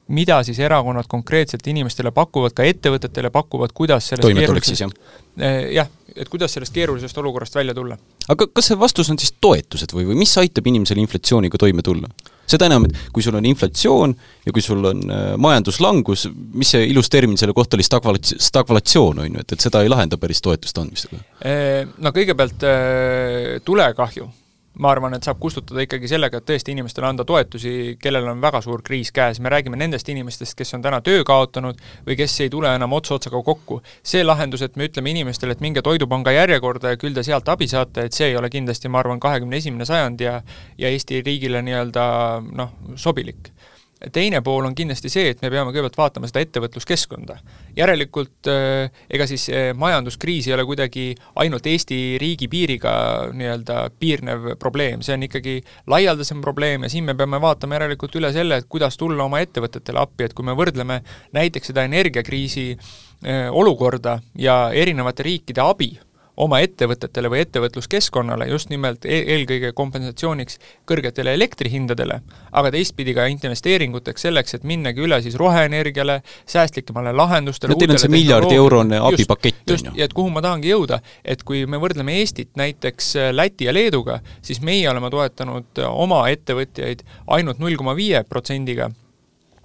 mida 0.08 0.38
siis 0.46 0.58
erakonnad 0.62 1.04
konkreetselt 1.08 1.66
inimestele 1.66 2.12
pakuvad, 2.14 2.54
ka 2.54 2.64
ettevõtetele 2.66 3.30
pakuvad, 3.34 3.74
kuidas 3.74 4.12
sellest 4.12 4.28
toimetulek 4.28 4.64
siis, 4.64 4.84
jah? 4.84 4.94
Eh, 5.38 5.72
jah, 5.76 5.90
et 6.14 6.30
kuidas 6.30 6.54
sellest 6.54 6.74
keerulisest 6.74 7.18
olukorrast 7.18 7.58
välja 7.58 7.74
tulla. 7.74 7.98
Aga 8.32 8.48
kas 8.52 8.70
see 8.70 8.78
vastus 8.78 9.10
on 9.12 9.20
siis 9.20 9.34
toetused 9.40 9.92
või, 9.96 10.06
või 10.10 10.22
mis 10.22 10.32
aitab 10.40 10.66
inimesel 10.66 11.00
inflatsiooniga 11.02 11.60
toime 11.60 11.84
tulla? 11.86 12.10
seda 12.46 12.68
enam, 12.68 12.84
et 12.86 13.10
kui 13.10 13.24
sul 13.26 13.34
on 13.34 13.46
inflatsioon 13.48 14.12
ja 14.46 14.52
kui 14.54 14.62
sul 14.62 14.84
on 14.86 15.00
äh, 15.10 15.24
majanduslangus, 15.42 16.28
mis 16.54 16.70
see 16.76 16.84
ilus 16.92 17.10
termin 17.10 17.38
selle 17.40 17.56
kohta 17.56 17.74
oli, 17.74 17.86
stagflat-, 17.86 18.36
stagflatsioon, 18.48 19.24
on 19.24 19.32
ju, 19.32 19.42
et, 19.42 19.56
et 19.56 19.66
seda 19.66 19.82
ei 19.82 19.90
lahenda 19.90 20.18
päris 20.22 20.42
toetuste 20.44 20.84
andmisega? 20.84 21.18
Eh, 21.42 21.82
no 21.98 22.14
kõigepealt 22.14 22.66
äh, 22.70 23.56
tulekahju 23.66 24.28
ma 24.78 24.90
arvan, 24.92 25.14
et 25.16 25.24
saab 25.26 25.38
kustutada 25.40 25.84
ikkagi 25.84 26.08
sellega, 26.10 26.40
et 26.40 26.46
tõesti 26.48 26.74
inimestele 26.74 27.08
anda 27.08 27.24
toetusi, 27.28 27.96
kellel 28.02 28.28
on 28.32 28.42
väga 28.42 28.60
suur 28.64 28.82
kriis 28.86 29.12
käes, 29.14 29.40
me 29.40 29.52
räägime 29.52 29.78
nendest 29.80 30.08
inimestest, 30.12 30.56
kes 30.58 30.76
on 30.76 30.84
täna 30.84 31.00
töö 31.04 31.24
kaotanud 31.26 31.80
või 32.06 32.18
kes 32.18 32.34
ei 32.44 32.52
tule 32.52 32.72
enam 32.76 32.96
ots 32.96 33.14
otsaga 33.16 33.42
kokku. 33.42 33.82
see 34.02 34.24
lahendus, 34.24 34.62
et 34.62 34.76
me 34.76 34.88
ütleme 34.88 35.10
inimestele, 35.10 35.52
et 35.52 35.60
minge 35.64 35.82
Toidupanga 35.82 36.32
järjekorda 36.32 36.94
ja 36.94 37.00
küll 37.00 37.14
te 37.14 37.22
sealt 37.22 37.48
abi 37.48 37.68
saate, 37.68 38.06
et 38.06 38.12
see 38.12 38.30
ei 38.30 38.36
ole 38.36 38.50
kindlasti, 38.50 38.88
ma 38.88 39.00
arvan, 39.00 39.20
kahekümne 39.20 39.56
esimene 39.56 39.84
sajand 39.84 40.20
ja 40.20 40.42
ja 40.78 40.88
Eesti 40.88 41.22
riigile 41.22 41.62
nii-öelda 41.62 42.04
noh, 42.52 42.72
sobilik 42.96 43.52
teine 44.12 44.42
pool 44.44 44.66
on 44.68 44.74
kindlasti 44.76 45.10
see, 45.12 45.30
et 45.32 45.40
me 45.42 45.50
peame 45.52 45.72
kõigepealt 45.72 45.96
vaatama 45.96 46.28
seda 46.28 46.42
ettevõtluskeskkonda. 46.44 47.38
järelikult 47.76 48.48
äh, 48.52 48.90
ega 49.10 49.26
siis 49.28 49.48
äh, 49.48 49.70
majanduskriis 49.76 50.48
ei 50.48 50.54
ole 50.56 50.66
kuidagi 50.68 51.14
ainult 51.42 51.66
Eesti 51.66 52.18
riigi 52.20 52.48
piiriga 52.48 52.92
nii-öelda 53.32 53.78
piirnev 53.98 54.52
probleem, 54.60 55.02
see 55.02 55.16
on 55.16 55.26
ikkagi 55.26 55.58
laialdasem 55.86 56.40
probleem 56.44 56.84
ja 56.84 56.92
siin 56.92 57.04
me 57.08 57.16
peame 57.16 57.40
vaatama 57.40 57.78
järelikult 57.78 58.16
üle 58.20 58.32
selle, 58.36 58.60
et 58.60 58.68
kuidas 58.68 58.96
tulla 59.00 59.24
oma 59.24 59.40
ettevõtetele 59.44 60.00
appi, 60.02 60.28
et 60.28 60.36
kui 60.36 60.44
me 60.44 60.56
võrdleme 60.56 61.00
näiteks 61.36 61.72
seda 61.72 61.86
energiakriisi 61.88 62.68
äh, 62.76 63.48
olukorda 63.50 64.18
ja 64.36 64.66
erinevate 64.76 65.24
riikide 65.24 65.64
abi, 65.64 65.94
oma 66.36 66.60
ettevõtetele 66.64 67.30
või 67.32 67.42
ettevõtluskeskkonnale 67.44 68.48
just 68.50 68.70
nimelt 68.72 69.06
e 69.08 69.20
eelkõige 69.34 69.72
kompensatsiooniks 69.76 70.58
kõrgetele 70.88 71.34
elektrihindadele, 71.36 72.20
aga 72.52 72.72
teistpidi 72.74 73.14
ka 73.16 73.26
investeeringuteks 73.32 74.26
selleks, 74.28 74.58
et 74.58 74.66
minnagi 74.68 75.04
üle 75.04 75.20
siis 75.24 75.38
roheenergiale, 75.40 76.20
säästlikemale 76.46 77.14
lahendustele 77.16 77.72
no 77.72 77.80
teil 77.80 77.96
on 77.96 78.02
see 78.02 78.12
miljardi 78.12 78.58
eurone 78.58 79.00
abipakett, 79.08 79.64
on 79.70 79.90
ju. 79.90 79.96
ja 80.00 80.08
et 80.08 80.16
kuhu 80.16 80.32
ma 80.34 80.44
tahangi 80.44 80.72
jõuda, 80.74 81.00
et 81.24 81.42
kui 81.46 81.64
me 81.66 81.80
võrdleme 81.82 82.18
Eestit 82.20 82.52
näiteks 82.56 83.10
äh, 83.16 83.32
Läti 83.34 83.68
ja 83.68 83.74
Leeduga, 83.74 84.20
siis 84.44 84.60
meie 84.64 84.88
oleme 84.90 85.10
toetanud 85.12 85.84
oma 85.88 86.26
ettevõtjaid 86.32 87.04
ainult 87.38 87.60
null 87.62 87.80
koma 87.80 87.96
viie 87.96 88.22
protsendiga 88.28 88.90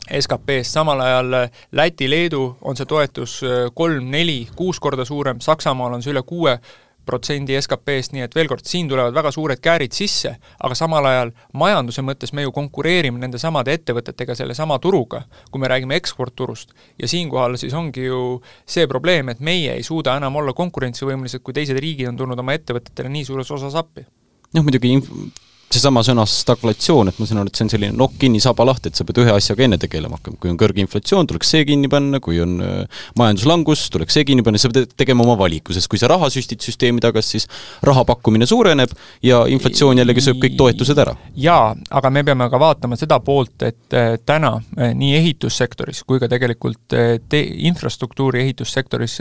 SKP-st, 0.10 0.72
samal 0.74 1.00
ajal 1.00 1.34
äh, 1.34 1.66
Läti, 1.72 2.10
Leedu 2.10 2.58
on 2.62 2.78
see 2.78 2.90
toetus 2.90 3.42
äh, 3.44 3.68
kolm, 3.74 4.10
neli, 4.12 4.48
kuus 4.56 4.80
korda 4.80 5.06
suurem, 5.06 5.42
Saksamaal 5.42 5.98
on 5.98 6.04
see 6.04 6.14
üle 6.14 6.24
kuue 6.28 6.58
protsendi 7.06 7.58
SKP-st, 7.58 8.14
nii 8.16 8.26
et 8.26 8.36
veel 8.36 8.50
kord, 8.50 8.66
siin 8.68 8.90
tulevad 8.90 9.14
väga 9.16 9.32
suured 9.34 9.62
käärid 9.64 9.96
sisse, 9.96 10.36
aga 10.62 10.78
samal 10.78 11.06
ajal 11.10 11.34
majanduse 11.58 12.04
mõttes 12.06 12.34
me 12.38 12.46
ju 12.46 12.54
konkureerime 12.56 13.22
nende 13.22 13.42
samade 13.42 13.74
ettevõtetega 13.78 14.36
sellesama 14.38 14.78
turuga, 14.84 15.24
kui 15.52 15.62
me 15.62 15.70
räägime 15.72 15.98
eksportturust. 15.98 16.74
ja 17.02 17.08
siinkohal 17.08 17.58
siis 17.58 17.74
ongi 17.74 18.06
ju 18.06 18.42
see 18.66 18.88
probleem, 18.88 19.30
et 19.30 19.40
meie 19.40 19.76
ei 19.76 19.84
suuda 19.84 20.18
enam 20.18 20.36
olla 20.36 20.54
konkurentsivõimelised, 20.54 21.42
kui 21.42 21.54
teised 21.58 21.78
riigid 21.78 22.08
on 22.08 22.18
tulnud 22.18 22.40
oma 22.40 22.54
ettevõtetele 22.54 23.10
nii 23.10 23.26
suures 23.26 23.52
osas 23.52 23.76
appi. 23.76 24.06
noh, 24.54 24.64
muidugi 24.64 24.94
inf-, 24.98 25.50
seesama 25.76 26.04
sõna 26.06 26.26
stagflatsioon, 26.28 27.10
et 27.12 27.20
ma 27.20 27.28
saan 27.28 27.42
aru, 27.42 27.52
et 27.52 27.58
see 27.58 27.66
on 27.66 27.72
selline 27.72 27.96
nokk 27.98 28.18
kinni, 28.22 28.42
saba 28.44 28.66
lahti, 28.68 28.92
et 28.92 29.00
sa 29.00 29.06
pead 29.08 29.22
ühe 29.24 29.32
asjaga 29.34 29.66
enne 29.66 29.80
tegelema 29.82 30.18
hakkama, 30.20 30.40
kui 30.42 30.52
on 30.52 30.58
kõrge 30.60 30.84
inflatsioon, 30.84 31.30
tuleks 31.30 31.52
see 31.54 31.66
kinni 31.70 31.90
panna, 31.92 32.20
kui 32.24 32.42
on 32.44 32.58
äh, 32.66 33.04
majanduslangus, 33.20 33.86
tuleks 33.94 34.18
see 34.18 34.26
kinni 34.28 34.46
panna, 34.46 34.60
sa 34.62 34.72
pead 34.72 34.92
tegema 35.00 35.24
oma 35.26 35.38
valiku, 35.40 35.76
sest 35.76 35.90
kui 35.92 36.02
sa 36.02 36.10
raha 36.12 36.30
süstid 36.34 36.64
süsteemi 36.66 37.04
tagasi, 37.04 37.38
siis 37.38 37.48
raha 37.88 38.04
pakkumine 38.10 38.48
suureneb 38.50 38.92
ja 39.26 39.44
inflatsioon 39.52 40.02
jällegi 40.02 40.26
sööb 40.26 40.42
kõik 40.44 40.58
toetused 40.60 41.02
ära. 41.02 41.16
jaa, 41.40 41.72
aga 41.90 42.14
me 42.14 42.26
peame 42.28 42.50
ka 42.52 42.62
vaatama 42.62 43.00
seda 43.00 43.22
poolt, 43.24 43.56
et 43.68 43.98
äh, 43.98 44.18
täna 44.26 44.58
äh, 44.78 44.92
nii 44.98 45.16
ehitussektoris 45.22 46.04
kui 46.08 46.20
ka 46.22 46.30
tegelikult 46.32 46.82
te-, 46.92 47.44
infrastruktuuri 47.72 48.44
ehitussektoris 48.44 49.20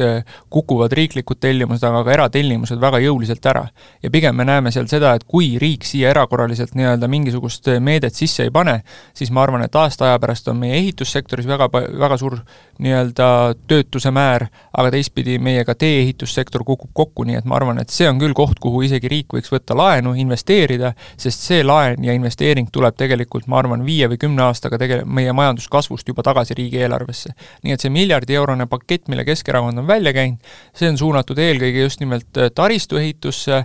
kukuvad 0.50 0.92
riiklikud 0.96 1.38
tellimused, 1.40 1.84
aga 1.86 2.02
ka 2.06 2.14
eratellimused 2.18 2.80
väga 2.82 3.00
jõuliselt 3.06 3.46
ära. 3.46 3.68
ja 4.02 4.10
pigem 4.10 4.36
me 4.36 4.44
näeme 4.48 4.74
seal 4.74 4.88
seda, 4.90 5.14
et 5.14 5.24
kui 5.28 5.54
riik 5.60 5.86
siia 5.86 6.10
erakorraliselt 6.10 6.39
erakorraliselt 6.40 6.74
nii-öelda 6.74 7.08
mingisugust 7.08 7.66
meedet 7.80 8.14
sisse 8.14 8.46
ei 8.46 8.50
pane, 8.50 8.80
siis 9.14 9.30
ma 9.30 9.42
arvan, 9.42 9.62
et 9.64 9.76
aasta 9.76 10.06
aja 10.08 10.18
pärast 10.18 10.48
on 10.48 10.56
meie 10.56 10.78
ehitussektoris 10.78 11.46
väga, 11.46 11.68
väga 11.72 12.16
suur 12.16 12.38
nii-öelda 12.80 13.26
töötuse 13.68 14.10
määr, 14.10 14.46
aga 14.72 14.90
teistpidi 14.94 15.38
meie 15.38 15.64
ka 15.68 15.74
tee-ehitussektor 15.74 16.64
kukub 16.64 16.90
kokku, 16.96 17.26
nii 17.28 17.36
et 17.40 17.48
ma 17.48 17.58
arvan, 17.58 17.80
et 17.82 17.92
see 17.92 18.08
on 18.08 18.18
küll 18.20 18.34
koht, 18.36 18.58
kuhu 18.62 18.82
isegi 18.86 19.10
riik 19.12 19.36
võiks 19.36 19.52
võtta 19.52 19.76
laenu, 19.76 20.14
investeerida, 20.16 20.94
sest 21.20 21.44
see 21.50 21.64
laen 21.66 22.04
ja 22.04 22.16
investeering 22.16 22.72
tuleb 22.72 22.96
tegelikult, 22.96 23.48
ma 23.50 23.60
arvan, 23.60 23.84
viie 23.84 24.08
või 24.08 24.20
kümne 24.24 24.46
aastaga 24.48 24.80
tege-, 24.80 25.02
meie 25.04 25.36
majanduskasvust 25.36 26.08
juba 26.08 26.24
tagasi 26.26 26.56
riigieelarvesse. 26.56 27.34
nii 27.64 27.76
et 27.76 27.84
see 27.84 27.92
miljardi-eurone 27.92 28.66
pakett, 28.70 29.08
mille 29.12 29.24
Keskerakond 29.28 29.78
on 29.78 29.86
välja 29.86 30.14
käinud, 30.16 30.52
see 30.74 30.88
on 30.88 30.98
suunatud 30.98 31.38
eelkõige 31.38 31.84
just 31.84 32.00
nimelt 32.00 32.44
taristuehitusse, 32.54 33.64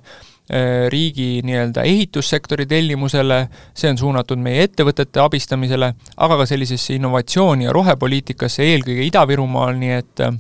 riigi 0.94 1.42
nii-öelda 1.46 1.84
ehitussektori 1.90 2.68
tellimusele, 2.70 3.48
see 3.74 3.90
on 3.90 3.98
suunatud 3.98 4.38
meie 4.38 4.68
ettevõtete 4.68 5.24
abistamisele, 5.24 5.94
aga 6.18 6.38
ka 6.42 6.46
sellisesse 6.50 6.98
innovatsiooni 7.00 7.66
ja 7.66 7.74
rohepoliitikasse, 7.74 8.68
eelkõige 8.74 9.08
Ida-Virumaal, 9.08 9.74
nii 9.82 9.96
et 9.98 10.22
äh, 10.22 10.38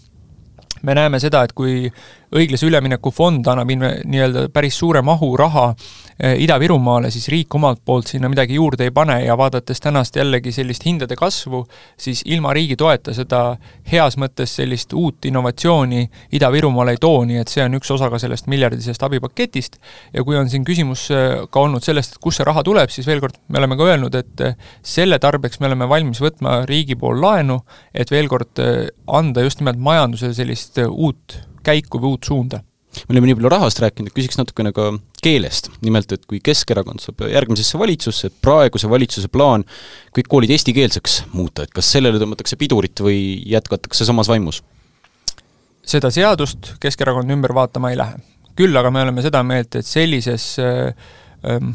me 0.86 0.96
näeme 0.98 1.20
seda, 1.20 1.44
et 1.46 1.54
kui 1.58 1.90
õiglase 2.36 2.68
ülemineku 2.68 3.12
fond 3.14 3.46
annab 3.48 3.70
nii-öelda 3.70 4.48
päris 4.54 4.78
suure 4.80 5.02
mahu 5.06 5.32
raha 5.40 5.68
eh, 5.72 6.36
Ida-Virumaale, 6.44 7.12
siis 7.14 7.28
riik 7.32 7.56
omalt 7.56 7.82
poolt 7.86 8.10
sinna 8.12 8.30
midagi 8.32 8.58
juurde 8.58 8.88
ei 8.88 8.94
pane 8.96 9.18
ja 9.24 9.38
vaadates 9.38 9.82
tänast 9.84 10.16
jällegi 10.20 10.52
sellist 10.56 10.86
hindade 10.86 11.16
kasvu, 11.20 11.64
siis 11.98 12.24
ilma 12.26 12.54
riigi 12.56 12.76
toeta 12.80 13.14
seda 13.16 13.42
heas 13.92 14.18
mõttes 14.22 14.56
sellist 14.60 14.94
uut 14.94 15.26
innovatsiooni 15.30 16.06
Ida-Virumaale 16.36 16.96
ei 16.96 17.02
too, 17.02 17.24
nii 17.30 17.40
et 17.44 17.52
see 17.52 17.64
on 17.66 17.78
üks 17.80 17.94
osa 17.96 18.10
ka 18.12 18.20
sellest 18.22 18.50
miljardisest 18.52 19.04
abipaketist. 19.06 19.80
Ja 20.14 20.24
kui 20.26 20.38
on 20.40 20.50
siin 20.52 20.66
küsimus 20.68 21.08
eh, 21.14 21.46
ka 21.50 21.66
olnud 21.66 21.86
sellest, 21.86 22.18
et 22.18 22.24
kust 22.24 22.42
see 22.42 22.48
raha 22.48 22.66
tuleb, 22.66 22.92
siis 22.94 23.08
veel 23.08 23.24
kord, 23.24 23.40
me 23.48 23.62
oleme 23.62 23.80
ka 23.80 23.90
öelnud, 23.92 24.20
et 24.20 24.46
eh, 24.46 24.58
selle 24.84 25.20
tarbeks 25.22 25.62
me 25.62 25.70
oleme 25.72 25.90
valmis 25.90 26.22
võtma 26.24 26.64
riigi 26.70 26.98
pool 27.00 27.22
laenu, 27.22 27.62
et 27.96 28.12
veel 28.12 28.28
kord 28.32 28.60
anda 29.16 29.44
just 29.46 29.62
nimelt 29.62 29.80
majandusele 29.80 30.36
sellist 30.36 30.75
uut 30.84 31.40
käiku 31.64 32.02
või 32.02 32.16
uut 32.16 32.28
suunda? 32.28 32.62
me 32.96 33.16
oleme 33.16 33.30
nii 33.30 33.36
palju 33.40 33.52
rahast 33.52 33.80
rääkinud, 33.84 34.14
küsiks 34.16 34.38
natukene 34.40 34.72
ka 34.76 34.92
keelest. 35.24 35.70
nimelt, 35.86 36.12
et 36.16 36.26
kui 36.30 36.40
Keskerakond 36.44 37.04
saab 37.04 37.26
järgmisesse 37.32 37.80
valitsusse, 37.80 38.30
et 38.30 38.38
praeguse 38.42 38.90
valitsuse 38.90 39.32
plaan 39.32 39.66
kõik 40.16 40.30
koolid 40.32 40.54
eestikeelseks 40.56 41.24
muuta, 41.34 41.66
et 41.66 41.74
kas 41.76 41.90
sellele 41.92 42.22
tõmmatakse 42.22 42.58
pidurit 42.62 43.02
või 43.04 43.20
jätkatakse 43.52 44.08
samas 44.08 44.32
vaimus? 44.32 44.64
seda 45.86 46.10
seadust 46.10 46.74
Keskerakond 46.82 47.30
ümber 47.36 47.54
vaatama 47.54 47.92
ei 47.92 48.00
lähe. 48.00 48.22
küll 48.56 48.78
aga 48.78 48.92
me 48.92 49.04
oleme 49.04 49.22
seda 49.26 49.44
meelt, 49.44 49.76
et 49.76 49.86
sellises 49.86 50.56
äh, 50.60 50.96
äh, 51.46 51.68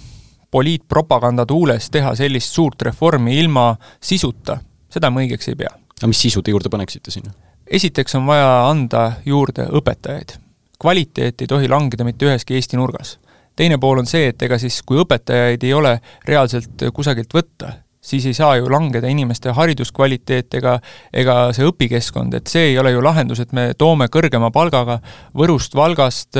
poliitpropaganda 0.51 1.47
tuules 1.47 1.91
teha 1.91 2.15
sellist 2.19 2.55
suurt 2.55 2.83
reformi 2.83 3.39
ilma 3.39 3.75
sisuta, 4.01 4.59
seda 4.91 5.11
ma 5.11 5.23
õigeks 5.23 5.53
ei 5.53 5.61
pea. 5.63 5.71
aga 6.01 6.11
mis 6.11 6.27
sisu 6.27 6.43
te 6.43 6.55
juurde 6.55 6.73
paneksite 6.73 7.13
sinna? 7.15 7.35
Esiteks 7.71 8.15
on 8.15 8.27
vaja 8.27 8.69
anda 8.69 9.13
juurde 9.27 9.67
õpetajaid. 9.71 10.39
kvaliteet 10.81 11.41
ei 11.41 11.47
tohi 11.47 11.69
langeda 11.69 12.05
mitte 12.05 12.27
üheski 12.27 12.55
Eesti 12.55 12.77
nurgas. 12.77 13.19
teine 13.57 13.79
pool 13.79 13.99
on 13.99 14.07
see, 14.07 14.29
et 14.29 14.43
ega 14.43 14.59
siis, 14.59 14.83
kui 14.83 14.99
õpetajaid 14.99 15.65
ei 15.65 15.73
ole 15.75 16.01
reaalselt 16.27 16.89
kusagilt 16.95 17.35
võtta, 17.35 17.73
siis 18.01 18.27
ei 18.27 18.35
saa 18.35 18.57
ju 18.57 18.71
langeda 18.73 19.09
inimeste 19.09 19.53
hariduskvaliteet 19.53 20.55
ega, 20.57 20.79
ega 21.13 21.35
see 21.53 21.67
õpikeskkond, 21.69 22.35
et 22.35 22.49
see 22.49 22.71
ei 22.71 22.79
ole 22.81 22.95
ju 22.95 23.03
lahendus, 23.05 23.43
et 23.45 23.53
me 23.53 23.71
toome 23.79 24.09
kõrgema 24.09 24.49
palgaga 24.51 24.99
Võrust, 25.37 25.77
Valgast, 25.77 26.39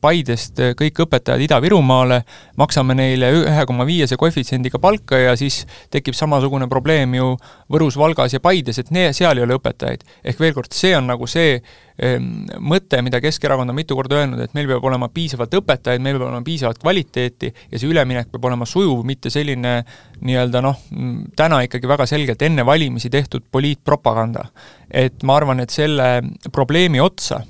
Paidest 0.00 0.60
kõik 0.78 1.04
õpetajad 1.06 1.44
Ida-Virumaale, 1.46 2.22
maksame 2.58 2.98
neile 2.98 3.30
ühe 3.38 3.66
koma 3.70 3.86
viiese 3.86 4.18
koefitsiendiga 4.18 4.82
palka 4.82 5.20
ja 5.20 5.36
siis 5.38 5.62
tekib 5.94 6.18
samasugune 6.18 6.68
probleem 6.68 7.14
ju 7.14 7.36
Võrus, 7.72 7.96
Valgas 7.98 8.36
ja 8.36 8.40
Paides, 8.40 8.78
et 8.78 8.92
ne-, 8.94 9.12
seal 9.16 9.38
ei 9.38 9.46
ole 9.46 9.58
õpetajaid. 9.58 10.06
ehk 10.24 10.40
veel 10.40 10.54
kord, 10.54 10.72
see 10.72 10.94
on 10.96 11.08
nagu 11.10 11.26
see 11.30 11.60
Ehm, 11.96 12.44
mõte, 12.60 12.98
mida 13.00 13.22
Keskerakond 13.24 13.72
on 13.72 13.76
mitu 13.76 13.96
korda 13.96 14.18
öelnud, 14.20 14.40
et 14.44 14.52
meil 14.56 14.68
peab 14.68 14.84
olema 14.84 15.08
piisavalt 15.12 15.54
õpetajaid, 15.56 16.02
meil 16.04 16.18
peab 16.18 16.26
olema 16.28 16.44
piisavalt 16.44 16.80
kvaliteeti 16.82 17.48
ja 17.48 17.80
see 17.80 17.88
üleminek 17.88 18.28
peab 18.34 18.44
olema 18.50 18.68
sujuv, 18.68 19.00
mitte 19.08 19.32
selline 19.32 19.78
nii-öelda 20.20 20.60
noh, 20.64 20.82
täna 21.38 21.62
ikkagi 21.64 21.88
väga 21.88 22.08
selgelt 22.10 22.44
enne 22.44 22.66
valimisi 22.68 23.08
tehtud 23.12 23.48
poliitpropaganda. 23.52 24.44
et 24.90 25.22
ma 25.24 25.36
arvan, 25.40 25.60
et 25.60 25.72
selle 25.72 26.20
probleemi 26.52 27.00
otsa 27.00 27.40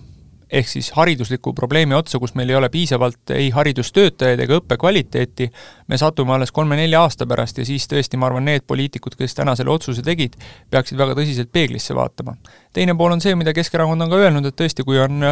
ehk 0.50 0.68
siis 0.68 0.90
haridusliku 0.94 1.52
probleemi 1.54 1.94
otsa, 1.94 2.18
kus 2.22 2.34
meil 2.38 2.50
ei 2.50 2.56
ole 2.56 2.68
piisavalt 2.70 3.32
ei 3.34 3.48
haridustöötajaid 3.50 4.40
ega 4.44 4.60
õppekvaliteeti, 4.60 5.48
me 5.90 5.98
satume 5.98 6.36
alles 6.36 6.52
kolme-nelja 6.54 7.02
aasta 7.02 7.26
pärast 7.26 7.58
ja 7.58 7.66
siis 7.66 7.88
tõesti, 7.90 8.20
ma 8.20 8.30
arvan, 8.30 8.46
need 8.46 8.66
poliitikud, 8.66 9.18
kes 9.18 9.34
täna 9.34 9.56
selle 9.58 9.74
otsuse 9.74 10.04
tegid, 10.06 10.38
peaksid 10.70 10.98
väga 10.98 11.18
tõsiselt 11.18 11.50
peeglisse 11.52 11.94
vaatama. 11.94 12.36
teine 12.72 12.94
pool 12.94 13.16
on 13.16 13.20
see, 13.20 13.34
mida 13.34 13.54
Keskerakond 13.56 14.06
on 14.06 14.12
ka 14.12 14.22
öelnud, 14.22 14.46
et 14.46 14.56
tõesti, 14.56 14.86
kui 14.86 15.00
on 15.02 15.24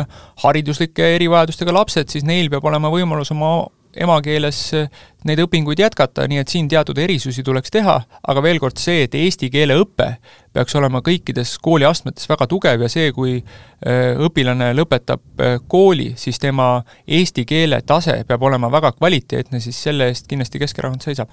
hariduslike 0.42 1.14
erivajadustega 1.14 1.72
lapsed, 1.72 2.10
siis 2.10 2.26
neil 2.26 2.50
peab 2.50 2.64
olema 2.64 2.90
võimalus 2.90 3.30
oma 3.30 3.54
emakeeles 3.96 4.60
eh, 4.76 4.88
neid 5.24 5.40
õpinguid 5.44 5.80
jätkata, 5.80 6.26
nii 6.28 6.40
et 6.42 6.52
siin 6.52 6.68
teatud 6.68 6.98
erisusi 7.00 7.42
tuleks 7.44 7.72
teha, 7.74 7.96
aga 8.28 8.42
veel 8.44 8.60
kord 8.62 8.80
see, 8.80 9.04
et 9.06 9.14
eesti 9.18 9.50
keele 9.52 9.76
õpe 9.80 10.08
peaks 10.54 10.76
olema 10.78 11.00
kõikides 11.04 11.56
kooliastmetes 11.62 12.28
väga 12.30 12.46
tugev 12.50 12.84
ja 12.84 12.90
see, 12.92 13.12
kui 13.16 13.36
eh, 13.38 14.24
õpilane 14.26 14.72
lõpetab 14.76 15.44
eh, 15.44 15.56
kooli, 15.68 16.12
siis 16.20 16.40
tema 16.42 16.68
eesti 17.06 17.46
keele 17.48 17.80
tase 17.86 18.20
peab 18.28 18.42
olema 18.42 18.70
väga 18.72 18.94
kvaliteetne, 18.98 19.60
siis 19.60 19.80
selle 19.88 20.10
eest 20.12 20.28
kindlasti 20.30 20.62
Keskerakond 20.62 21.04
seisab. 21.04 21.32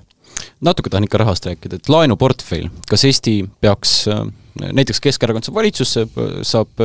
Natuke 0.63 0.89
tahan 0.89 1.05
ikka 1.05 1.19
rahast 1.21 1.45
rääkida, 1.49 1.81
et 1.81 1.89
laenuportfell, 1.91 2.71
kas 2.89 3.03
Eesti 3.05 3.41
peaks 3.61 4.05
näiteks 4.59 4.99
Keskerakond 5.03 5.47
saab 5.47 5.57
valitsusse, 5.59 6.05
saab 6.47 6.83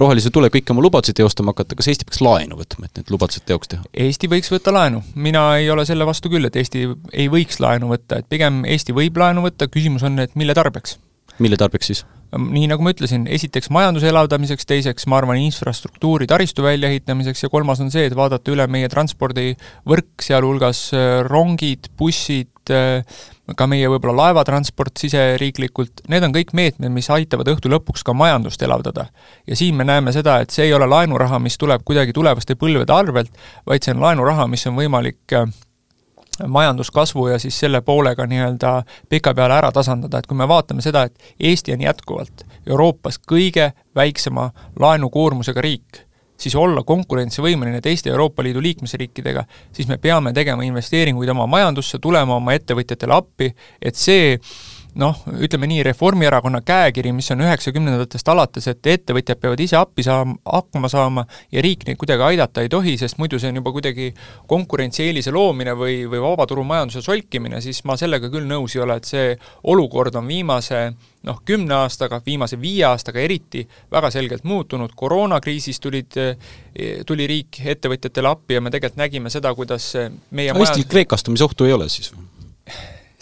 rohelise 0.00 0.32
tule 0.34 0.50
kõiki 0.52 0.74
oma 0.74 0.84
lubadusi 0.84 1.14
teostama 1.16 1.54
hakata, 1.54 1.78
kas 1.78 1.90
Eesti 1.92 2.08
peaks 2.08 2.22
laenu 2.24 2.58
võtma, 2.58 2.88
et 2.88 3.00
need 3.00 3.14
lubadused 3.14 3.46
teoks 3.48 3.70
teha? 3.70 3.86
Eesti 4.06 4.30
võiks 4.32 4.50
võtta 4.52 4.74
laenu. 4.74 5.02
mina 5.14 5.46
ei 5.60 5.70
ole 5.70 5.86
selle 5.88 6.06
vastu 6.08 6.32
küll, 6.32 6.48
et 6.48 6.56
Eesti 6.56 6.88
ei 7.12 7.30
võiks 7.32 7.60
laenu 7.62 7.92
võtta, 7.92 8.20
et 8.20 8.28
pigem 8.28 8.64
Eesti 8.64 8.96
võib 8.96 9.16
laenu 9.20 9.46
võtta, 9.46 9.70
küsimus 9.70 10.06
on, 10.06 10.18
et 10.24 10.34
mille 10.34 10.56
tarbeks. 10.56 10.98
mille 11.38 11.56
tarbeks 11.60 11.92
siis? 11.92 12.04
nii 12.38 12.68
nagu 12.70 12.84
ma 12.84 12.92
ütlesin, 12.94 13.26
esiteks 13.30 13.70
majanduse 13.74 14.08
elavdamiseks, 14.10 14.66
teiseks 14.68 15.06
ma 15.10 15.20
arvan, 15.20 15.38
infrastruktuuri, 15.44 16.26
taristu 16.30 16.64
väljaehitamiseks 16.66 17.44
ja 17.46 17.50
kolmas 17.52 17.82
on 17.84 17.92
see, 17.94 18.08
et 18.08 18.16
vaadata 18.18 18.52
üle 18.54 18.66
meie 18.70 18.90
transpordivõrk, 18.92 20.24
sealhulgas 20.24 20.86
äh, 20.96 21.20
rongid, 21.28 21.90
bussid, 21.98 22.50
äh, 22.74 23.04
ka 23.56 23.66
meie 23.68 23.88
võib-olla 23.92 24.16
laevatransport 24.22 24.96
siseriiklikult, 24.96 26.06
need 26.08 26.24
on 26.24 26.32
kõik 26.32 26.54
meetmed, 26.56 26.92
mis 26.94 27.10
aitavad 27.12 27.50
õhtu 27.52 27.68
lõpuks 27.72 28.04
ka 28.06 28.14
majandust 28.16 28.62
elavdada. 28.64 29.06
ja 29.46 29.56
siin 29.56 29.76
me 29.76 29.84
näeme 29.84 30.12
seda, 30.12 30.38
et 30.40 30.50
see 30.50 30.64
ei 30.64 30.74
ole 30.74 30.88
laenuraha, 30.88 31.38
mis 31.38 31.58
tuleb 31.58 31.84
kuidagi 31.84 32.12
tulevaste 32.12 32.56
põlvede 32.56 32.92
arvelt, 32.92 33.30
vaid 33.66 33.84
see 33.84 33.92
on 33.92 34.00
laenuraha, 34.00 34.46
mis 34.48 34.66
on 34.66 34.76
võimalik 34.80 35.36
äh, 35.36 35.44
majanduskasvu 36.48 37.28
ja 37.28 37.38
siis 37.38 37.58
selle 37.60 37.80
poolega 37.80 38.26
nii-öelda 38.26 38.82
pikapeale 39.08 39.54
ära 39.60 39.72
tasandada, 39.72 40.18
et 40.18 40.26
kui 40.26 40.36
me 40.36 40.48
vaatame 40.48 40.82
seda, 40.82 41.04
et 41.04 41.34
Eesti 41.40 41.76
on 41.76 41.84
jätkuvalt 41.84 42.46
Euroopas 42.66 43.20
kõige 43.28 43.72
väiksema 43.96 44.50
laenukoormusega 44.80 45.60
riik, 45.60 46.03
siis 46.36 46.54
olla 46.58 46.82
konkurentsivõimeline 46.86 47.80
teiste 47.84 48.10
Euroopa 48.10 48.42
Liidu 48.42 48.62
liikmesriikidega, 48.62 49.44
siis 49.72 49.88
me 49.88 49.98
peame 50.02 50.32
tegema 50.36 50.64
investeeringuid 50.66 51.30
oma 51.34 51.46
majandusse, 51.50 51.98
tulema 52.02 52.36
oma 52.36 52.56
ettevõtjatele 52.58 53.14
appi, 53.16 53.50
et 53.80 53.98
see 53.98 54.38
noh, 55.00 55.18
ütleme 55.42 55.68
nii, 55.70 55.82
Reformierakonna 55.88 56.60
käekiri, 56.66 57.12
mis 57.14 57.30
on 57.34 57.42
üheksakümnendatest 57.44 58.28
alates, 58.30 58.68
et 58.70 58.86
ettevõtjad 58.94 59.40
peavad 59.42 59.60
ise 59.64 59.78
appi 59.78 60.04
saama, 60.06 60.36
hakkama 60.46 60.90
saama 60.92 61.24
ja 61.52 61.62
riik 61.64 61.86
neid 61.88 61.98
kuidagi 62.00 62.22
aidata 62.28 62.62
ei 62.64 62.70
tohi, 62.72 62.96
sest 63.00 63.18
muidu 63.18 63.40
see 63.42 63.50
on 63.50 63.58
juba 63.60 63.72
kuidagi 63.74 64.12
konkurentsieelise 64.50 65.34
loomine 65.34 65.74
või, 65.78 66.02
või 66.10 66.22
vabaturumajanduse 66.22 67.02
solkimine, 67.04 67.60
siis 67.64 67.82
ma 67.88 67.98
sellega 68.00 68.30
küll 68.32 68.46
nõus 68.50 68.76
ei 68.76 68.84
ole, 68.84 68.98
et 69.00 69.10
see 69.10 69.34
olukord 69.72 70.14
on 70.20 70.30
viimase 70.30 70.84
noh, 71.24 71.40
kümne 71.46 71.74
aastaga, 71.82 72.20
viimase 72.24 72.58
viie 72.60 72.84
aastaga 72.86 73.22
eriti 73.24 73.64
väga 73.92 74.10
selgelt 74.14 74.44
muutunud, 74.44 74.92
koroonakriisis 74.96 75.80
tulid, 75.82 76.20
tuli 77.06 77.26
riik 77.30 77.62
ettevõtjatele 77.74 78.30
appi 78.30 78.58
ja 78.58 78.62
me 78.64 78.70
tegelikult 78.74 79.00
nägime 79.00 79.32
seda, 79.32 79.54
kuidas 79.56 79.90
meie 80.30 80.52
Eestil 80.52 80.60
majand... 80.60 80.90
kreekastumise 80.92 81.48
ohtu 81.48 81.66
ei 81.66 81.74
ole 81.74 81.88
siis 81.90 82.12
või? 82.14 82.28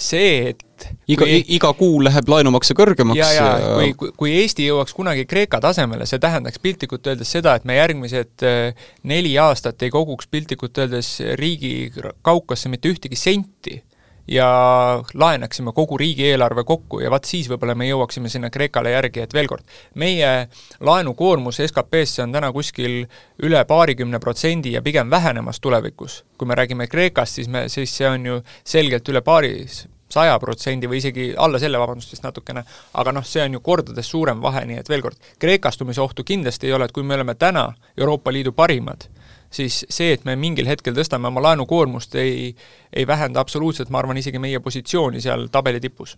see, 0.03 0.51
et 0.51 0.63
iga 1.07 1.27
kui..., 1.27 1.39
iga 1.57 1.73
kuu 1.79 2.01
läheb 2.05 2.29
laenumakse 2.33 2.77
kõrgemaks 2.79 3.21
ja, 3.21 3.31
ja, 3.37 3.47
ja 3.61 3.75
kui, 3.77 3.93
kui, 3.99 4.13
kui 4.25 4.35
Eesti 4.43 4.67
jõuaks 4.69 4.97
kunagi 4.97 5.27
Kreeka 5.29 5.61
tasemele, 5.63 6.07
see 6.09 6.23
tähendaks 6.23 6.63
piltlikult 6.63 7.07
öeldes 7.13 7.33
seda, 7.37 7.57
et 7.59 7.69
me 7.69 7.79
järgmised 7.79 8.47
äh, 8.49 8.91
neli 9.09 9.37
aastat 9.39 9.83
ei 9.83 9.95
koguks 9.95 10.31
piltlikult 10.33 10.85
öeldes 10.85 11.15
riigi 11.41 11.93
kaukasse 12.23 12.73
mitte 12.73 12.93
ühtegi 12.93 13.19
senti 13.19 13.81
ja 14.29 15.03
laenaksime 15.15 15.73
kogu 15.73 15.99
riigieelarve 15.99 16.65
kokku 16.65 17.01
ja 17.01 17.11
vaat 17.11 17.25
siis 17.25 17.49
võib-olla 17.51 17.75
me 17.75 17.89
jõuaksime 17.89 18.31
sinna 18.31 18.51
Kreekale 18.51 18.93
järgi, 18.95 19.25
et 19.25 19.35
veel 19.35 19.49
kord, 19.51 19.65
meie 19.99 20.49
laenukoormus 20.81 21.61
SKP-sse 21.67 22.23
on 22.23 22.35
täna 22.35 22.53
kuskil 22.55 23.03
üle 23.43 23.65
paarikümne 23.69 24.21
protsendi 24.23 24.77
ja 24.77 24.83
pigem 24.83 25.11
vähenemas 25.11 25.61
tulevikus. 25.61 26.25
kui 26.39 26.47
me 26.47 26.55
räägime 26.55 26.87
Kreekast, 26.87 27.35
siis 27.35 27.49
me, 27.49 27.69
siis 27.69 27.97
see 27.97 28.09
on 28.09 28.27
ju 28.27 28.41
selgelt 28.65 29.09
üle 29.09 29.21
paari, 29.23 29.67
saja 30.13 30.37
protsendi 30.43 30.91
või 30.91 31.01
isegi 31.01 31.31
alla 31.37 31.61
selle, 31.63 31.81
vabandust, 31.81 32.13
vist 32.13 32.27
natukene, 32.27 32.65
aga 33.01 33.15
noh, 33.17 33.25
see 33.27 33.43
on 33.45 33.57
ju 33.57 33.63
kordades 33.65 34.11
suurem 34.13 34.43
vahe, 34.45 34.65
nii 34.69 34.83
et 34.83 34.93
veel 34.93 35.05
kord, 35.05 35.33
kreekastumise 35.43 36.03
ohtu 36.05 36.27
kindlasti 36.29 36.69
ei 36.69 36.77
ole, 36.77 36.89
et 36.89 36.95
kui 36.95 37.07
me 37.07 37.17
oleme 37.17 37.35
täna 37.39 37.71
Euroopa 37.97 38.33
Liidu 38.35 38.53
parimad, 38.57 39.09
siis 39.53 39.83
see, 39.89 40.13
et 40.17 40.25
me 40.29 40.37
mingil 40.39 40.69
hetkel 40.69 40.97
tõstame 40.97 41.29
oma 41.29 41.43
laenukoormust, 41.49 42.17
ei, 42.21 42.53
ei 42.93 43.07
vähenda 43.09 43.41
absoluutselt, 43.41 43.93
ma 43.93 44.01
arvan, 44.03 44.21
isegi 44.21 44.41
meie 44.43 44.61
positsiooni 44.65 45.21
seal 45.25 45.49
tabeli 45.53 45.81
tipus. 45.81 46.17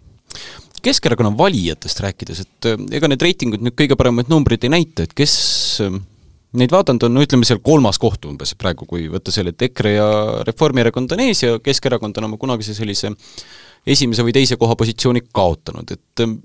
Keskerakonna 0.84 1.32
valijatest 1.38 2.02
rääkides, 2.04 2.42
et 2.44 2.68
äh, 2.68 2.88
ega 2.98 3.08
need 3.08 3.22
reitingud 3.22 3.62
nüüd 3.64 3.76
kõige 3.78 3.96
paremaid 3.98 4.30
numbreid 4.32 4.66
ei 4.66 4.74
näita, 4.74 5.06
et 5.06 5.14
kes 5.16 5.34
äh, 5.84 5.96
neid 6.60 6.74
vaadanud 6.74 7.06
on, 7.08 7.14
no 7.16 7.24
ütleme 7.24 7.46
seal 7.48 7.62
kolmas 7.64 7.98
koht 8.02 8.26
umbes 8.28 8.54
praegu, 8.58 8.86
kui 8.88 9.06
võtta 9.10 9.34
selle, 9.34 9.54
et 9.54 9.68
EKRE 9.70 9.94
ja 9.96 10.08
Reformierakond 10.46 11.14
on 11.16 11.22
ees 11.26 11.42
ja 11.46 11.58
Keskerakond 11.62 12.20
on 12.20 12.28
oma 12.30 12.40
kunagise 12.40 12.76
sellise 12.76 13.14
esimese 13.86 14.24
või 14.24 14.34
teise 14.34 14.56
koha 14.60 14.76
positsiooni 14.80 15.24
kaotanud, 15.34 15.90
et 15.92 16.24
ähm, 16.24 16.38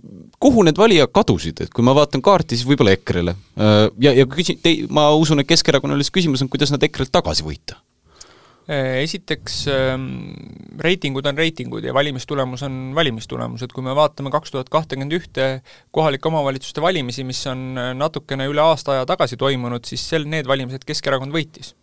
kuhu 0.43 0.63
need 0.67 0.79
valijad 0.79 1.11
kadusid, 1.15 1.63
et 1.63 1.73
kui 1.75 1.85
ma 1.85 1.95
vaatan 1.95 2.23
kaarti, 2.23 2.57
siis 2.59 2.67
võib-olla 2.67 2.95
EKRE-le. 2.97 3.35
Äh, 3.59 3.83
ja, 4.03 4.15
ja 4.21 4.27
küsin, 4.29 4.59
te, 4.63 4.75
ma 4.91 5.09
usun, 5.15 5.43
et 5.43 5.49
Keskerakonnale 5.49 6.03
siis 6.03 6.15
küsimus 6.19 6.43
on, 6.43 6.51
kuidas 6.51 6.73
nad 6.75 6.83
EKRE-lt 6.83 7.13
tagasi 7.15 7.47
võita? 7.47 7.79
Äh, 8.69 8.99
esiteks 9.01 9.63
ähm, 9.71 10.03
reitingud 10.77 11.25
on 11.25 11.39
reitingud 11.39 11.87
ja 11.87 11.93
valimistulemus 11.95 12.61
on 12.67 12.91
valimistulemus, 12.93 13.63
et 13.65 13.73
kui 13.73 13.87
me 13.87 13.95
vaatame 13.97 14.29
kaks 14.35 14.53
tuhat 14.53 14.69
kahtekümmend 14.69 15.15
ühte 15.17 15.47
kohalike 15.95 16.29
omavalitsuste 16.29 16.83
valimisi, 16.83 17.25
mis 17.25 17.41
on 17.49 17.71
äh, 17.79 17.93
natukene 17.97 18.45
üle 18.51 18.61
aasta 18.61 18.97
aja 18.97 19.07
tagasi 19.09 19.39
toimunud, 19.41 19.87
siis 19.89 20.03
sel, 20.11 20.27
need 20.29 20.45
valimised 20.49 20.85
Keskerakond 20.85 21.33
võitis 21.33 21.73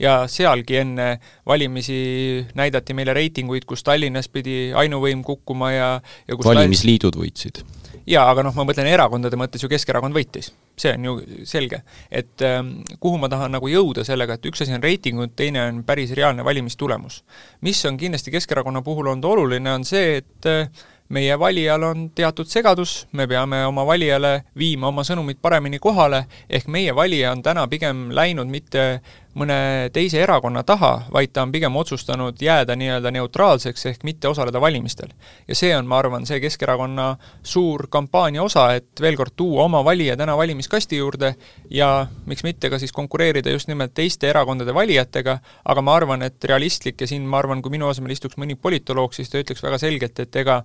ja 0.00 0.14
sealgi 0.30 0.80
enne 0.80 1.10
valimisi 1.46 2.46
näidati 2.56 2.96
meile 2.96 3.14
reitinguid, 3.16 3.66
kus 3.68 3.84
Tallinnas 3.86 4.30
pidi 4.32 4.70
ainuvõim 4.76 5.24
kukkuma 5.26 5.72
ja, 5.74 5.90
ja 6.28 6.38
kus 6.38 6.48
valimisliidud 6.48 7.18
võitsid? 7.20 7.62
jaa, 8.08 8.24
aga 8.30 8.44
noh, 8.46 8.54
ma 8.56 8.64
mõtlen 8.68 8.88
erakondade 8.90 9.38
mõttes 9.38 9.62
ju 9.62 9.70
Keskerakond 9.70 10.16
võitis, 10.16 10.50
see 10.80 10.94
on 10.96 11.04
ju 11.06 11.16
selge. 11.48 11.82
et 12.10 12.42
ähm, 12.46 12.80
kuhu 13.00 13.18
ma 13.20 13.28
tahan 13.28 13.52
nagu 13.52 13.68
jõuda 13.68 14.04
sellega, 14.06 14.38
et 14.38 14.46
üks 14.50 14.64
asi 14.64 14.74
on 14.74 14.82
reitingud, 14.82 15.34
teine 15.36 15.66
on 15.68 15.82
päris 15.84 16.14
reaalne 16.16 16.44
valimistulemus. 16.44 17.22
mis 17.60 17.84
on 17.84 18.00
kindlasti 18.00 18.30
Keskerakonna 18.30 18.82
puhul 18.82 19.12
olnud 19.12 19.24
oluline, 19.24 19.72
on 19.72 19.84
see, 19.84 20.16
et 20.22 20.48
äh, 20.48 20.68
meie 21.10 21.38
valijal 21.38 21.82
on 21.82 22.10
teatud 22.14 22.46
segadus, 22.46 23.06
me 23.12 23.26
peame 23.26 23.64
oma 23.66 23.84
valijale 23.86 24.44
viima 24.58 24.88
oma 24.88 25.02
sõnumid 25.06 25.40
paremini 25.42 25.80
kohale, 25.82 26.24
ehk 26.48 26.68
meie 26.70 26.94
valija 26.94 27.32
on 27.34 27.42
täna 27.42 27.66
pigem 27.68 28.08
läinud 28.14 28.50
mitte 28.50 29.00
mõne 29.38 29.90
teise 29.94 30.18
erakonna 30.22 30.62
taha, 30.66 31.06
vaid 31.12 31.30
ta 31.32 31.44
on 31.44 31.52
pigem 31.52 31.76
otsustanud 31.76 32.40
jääda 32.42 32.74
nii-öelda 32.76 33.12
neutraalseks 33.14 33.86
ehk 33.86 34.04
mitte 34.04 34.28
osaleda 34.28 34.60
valimistel. 34.60 35.08
ja 35.48 35.54
see 35.54 35.70
on, 35.76 35.86
ma 35.86 35.98
arvan, 35.98 36.26
see 36.26 36.40
Keskerakonna 36.40 37.16
suur 37.42 37.86
kampaania 37.90 38.42
osa, 38.42 38.72
et 38.74 39.00
veel 39.00 39.16
kord 39.16 39.36
tuua 39.36 39.64
oma 39.64 39.84
valija 39.84 40.16
täna 40.16 40.36
valimiskasti 40.36 40.96
juurde 40.96 41.34
ja 41.70 42.06
miks 42.26 42.42
mitte 42.42 42.70
ka 42.70 42.78
siis 42.78 42.92
konkureerida 42.92 43.50
just 43.50 43.68
nimelt 43.68 43.94
teiste 43.94 44.28
erakondade 44.30 44.74
valijatega, 44.74 45.38
aga 45.64 45.82
ma 45.82 45.94
arvan, 45.94 46.22
et 46.22 46.44
realistlik 46.44 47.00
ja 47.00 47.06
siin 47.06 47.22
ma 47.22 47.38
arvan, 47.38 47.62
kui 47.62 47.70
minu 47.70 47.88
asemel 47.88 48.10
istuks 48.10 48.36
mõni 48.36 48.56
politoloog, 48.56 49.14
siis 49.14 49.30
ta 49.30 49.38
ütleks 49.38 49.62
väga 49.62 49.78
selgelt, 49.78 50.18
et 50.18 50.36
ega 50.36 50.62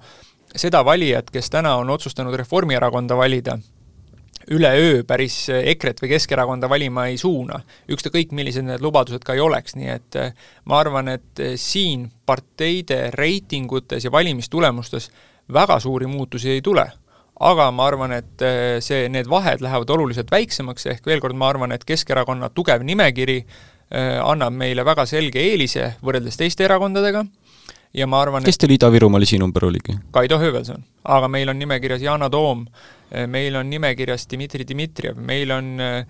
seda 0.56 0.82
valijat, 0.86 1.30
kes 1.30 1.50
täna 1.54 1.76
on 1.78 1.90
otsustanud 1.90 2.34
Reformierakonda 2.34 3.18
valida, 3.18 3.60
üleöö 4.52 5.04
päris 5.08 5.38
EKRE-t 5.50 6.04
või 6.04 6.12
Keskerakonda 6.14 6.70
valima 6.70 7.08
ei 7.10 7.18
suuna, 7.18 7.60
ükskõik 7.92 8.34
millised 8.36 8.66
need 8.68 8.84
lubadused 8.84 9.24
ka 9.26 9.36
ei 9.36 9.42
oleks, 9.44 9.76
nii 9.78 9.90
et 9.94 10.20
eh, 10.22 10.36
ma 10.70 10.80
arvan, 10.84 11.10
et 11.16 11.42
eh, 11.42 11.56
siin 11.62 12.08
parteide 12.26 13.10
reitingutes 13.16 14.06
ja 14.06 14.12
valimistulemustes 14.14 15.10
väga 15.54 15.80
suuri 15.80 16.10
muutusi 16.10 16.56
ei 16.56 16.62
tule 16.66 16.86
aga 17.36 17.70
ma 17.76 17.88
arvan, 17.90 18.16
et 18.16 18.46
eh, 18.46 18.78
see, 18.86 19.10
need 19.12 19.30
vahed 19.30 19.64
lähevad 19.66 19.90
oluliselt 19.98 20.32
väiksemaks, 20.32 20.86
ehk 20.94 21.08
veel 21.10 21.24
kord, 21.24 21.38
ma 21.38 21.50
arvan, 21.52 21.74
et 21.76 21.84
Keskerakonna 21.86 22.52
tugev 22.54 22.86
nimekiri 22.86 23.42
annab 24.26 24.56
meile 24.58 24.82
väga 24.82 25.04
selge 25.06 25.38
eelise 25.38 25.92
võrreldes 26.02 26.40
teiste 26.40 26.64
erakondadega 26.66 27.22
ja 27.96 28.08
ma 28.10 28.22
arvan, 28.24 28.44
kes 28.46 28.60
teil 28.60 28.76
Ida-Virumaal 28.76 29.26
esinumber 29.26 29.66
oligi? 29.68 29.96
Kaido 30.12 30.40
Höövelson. 30.40 30.84
aga 31.04 31.28
meil 31.32 31.50
on 31.50 31.60
nimekirjas 31.60 32.02
Yana 32.02 32.30
Toom, 32.30 32.66
meil 33.28 33.56
on 33.56 33.70
nimekirjas 33.70 34.26
Dmitri 34.32 34.66
Dmitrijev, 34.68 35.20
meil 35.22 35.52
on 35.54 35.68
äh, 35.80 36.06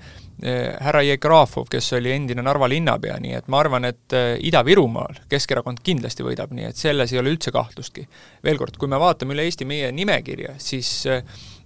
härra 0.83 1.01
Jevgrafov, 1.03 1.67
kes 1.71 1.91
oli 1.97 2.13
endine 2.15 2.43
Narva 2.45 2.69
linnapea, 2.71 3.17
nii 3.21 3.35
et 3.37 3.49
ma 3.51 3.59
arvan, 3.63 3.87
et 3.89 4.15
äh, 4.15 4.35
Ida-Virumaal 4.47 5.19
Keskerakond 5.31 5.83
kindlasti 5.85 6.25
võidab, 6.25 6.53
nii 6.55 6.69
et 6.69 6.79
selles 6.79 7.13
ei 7.13 7.19
ole 7.21 7.33
üldse 7.35 7.53
kahtlustki. 7.55 8.07
veel 8.45 8.59
kord, 8.61 8.79
kui 8.79 8.91
me 8.91 8.99
vaatame 9.01 9.35
üle 9.35 9.45
Eesti 9.47 9.67
meie 9.67 9.91
nimekirja, 9.95 10.55
siis 10.61 10.91
äh, 11.11 11.23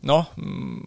noh, 0.10 0.32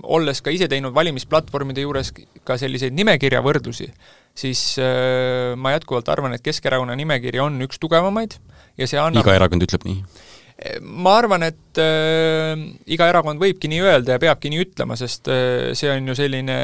olles 0.03 0.43
ka 0.43 0.55
ise 0.55 0.69
teinud 0.71 0.95
valimisplatvormide 0.97 1.87
juures 1.87 2.13
ka 2.45 2.59
selliseid 2.59 2.95
nimekirja 2.97 3.43
võrdlusi, 3.45 3.91
siis 4.35 4.63
ma 4.81 5.75
jätkuvalt 5.75 6.09
arvan, 6.09 6.33
et 6.33 6.45
Keskerakonna 6.45 6.97
nimekiri 6.97 7.43
on 7.45 7.61
üks 7.67 7.77
tugevamaid 7.83 8.39
ja 8.81 8.89
see 8.89 9.01
annab 9.01 9.27
iga 9.27 9.35
erakond 9.37 9.67
ütleb 9.67 9.85
nii? 9.85 9.99
Ma 10.83 11.17
arvan, 11.19 11.45
et 11.47 11.81
äh, 11.81 12.53
iga 12.93 13.09
erakond 13.11 13.41
võibki 13.41 13.71
nii 13.71 13.81
öelda 13.85 14.17
ja 14.17 14.23
peabki 14.23 14.51
nii 14.53 14.63
ütlema, 14.67 14.97
sest 14.99 15.31
äh, 15.33 15.73
see 15.79 15.91
on 15.93 16.11
ju 16.11 16.17
selline 16.19 16.59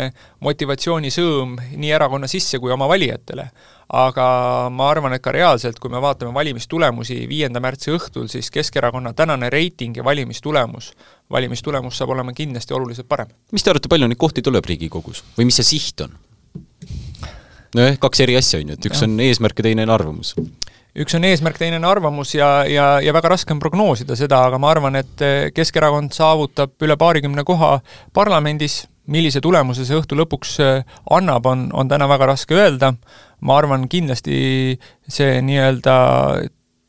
motivatsioonisõõm 0.44 1.56
nii 1.76 1.92
erakonna 1.96 2.30
sisse 2.30 2.60
kui 2.62 2.72
oma 2.74 2.88
valijatele. 2.90 3.48
aga 3.88 4.24
ma 4.68 4.90
arvan, 4.92 5.14
et 5.16 5.22
ka 5.24 5.32
reaalselt, 5.32 5.78
kui 5.80 5.88
me 5.88 6.00
vaatame 6.04 6.34
valimistulemusi 6.36 7.22
viienda 7.28 7.60
märtsi 7.64 7.94
õhtul, 7.94 8.26
siis 8.28 8.50
Keskerakonna 8.52 9.14
tänane 9.16 9.48
reiting 9.50 9.96
ja 9.96 10.04
valimistulemus, 10.04 10.92
valimistulemus 11.32 11.96
saab 11.96 12.12
olema 12.12 12.34
kindlasti 12.36 12.74
oluliselt 12.76 13.08
parem. 13.08 13.32
mis 13.52 13.64
te 13.64 13.72
arvate, 13.72 13.88
palju 13.88 14.08
neid 14.08 14.20
kohti 14.20 14.44
tuleb 14.44 14.68
Riigikogus 14.68 15.24
või 15.38 15.48
mis 15.48 15.60
see 15.62 15.70
siht 15.76 16.04
on? 16.04 16.18
nojah, 17.74 17.96
kaks 18.00 18.20
eri 18.26 18.36
asja 18.36 18.60
on 18.60 18.74
ju, 18.74 18.78
et 18.78 18.90
üks 18.92 19.00
ja. 19.00 19.08
on 19.08 19.20
eesmärk 19.24 19.58
ja 19.58 19.70
teine 19.70 19.88
on 19.88 19.96
arvamus 19.96 20.34
üks 20.98 21.14
on 21.14 21.26
eesmärk, 21.28 21.58
teine 21.60 21.78
on 21.78 21.86
arvamus 21.88 22.34
ja, 22.34 22.48
ja, 22.68 22.88
ja 23.04 23.14
väga 23.14 23.32
raske 23.34 23.54
on 23.54 23.62
prognoosida 23.62 24.16
seda, 24.18 24.42
aga 24.48 24.58
ma 24.60 24.72
arvan, 24.72 24.98
et 24.98 25.24
eh, 25.24 25.50
Keskerakond 25.54 26.14
saavutab 26.16 26.74
üle 26.84 26.96
paarikümne 26.98 27.44
koha 27.46 27.78
parlamendis, 28.16 28.82
millise 29.08 29.40
tulemuse 29.44 29.86
see 29.86 29.98
õhtu 29.98 30.18
lõpuks 30.18 30.58
eh, 30.64 30.98
annab, 31.14 31.46
on, 31.46 31.68
on 31.72 31.90
täna 31.90 32.08
väga 32.10 32.32
raske 32.32 32.58
öelda, 32.58 32.92
ma 33.40 33.58
arvan 33.60 33.86
kindlasti 33.90 34.38
see 35.08 35.38
nii-öelda 35.46 35.96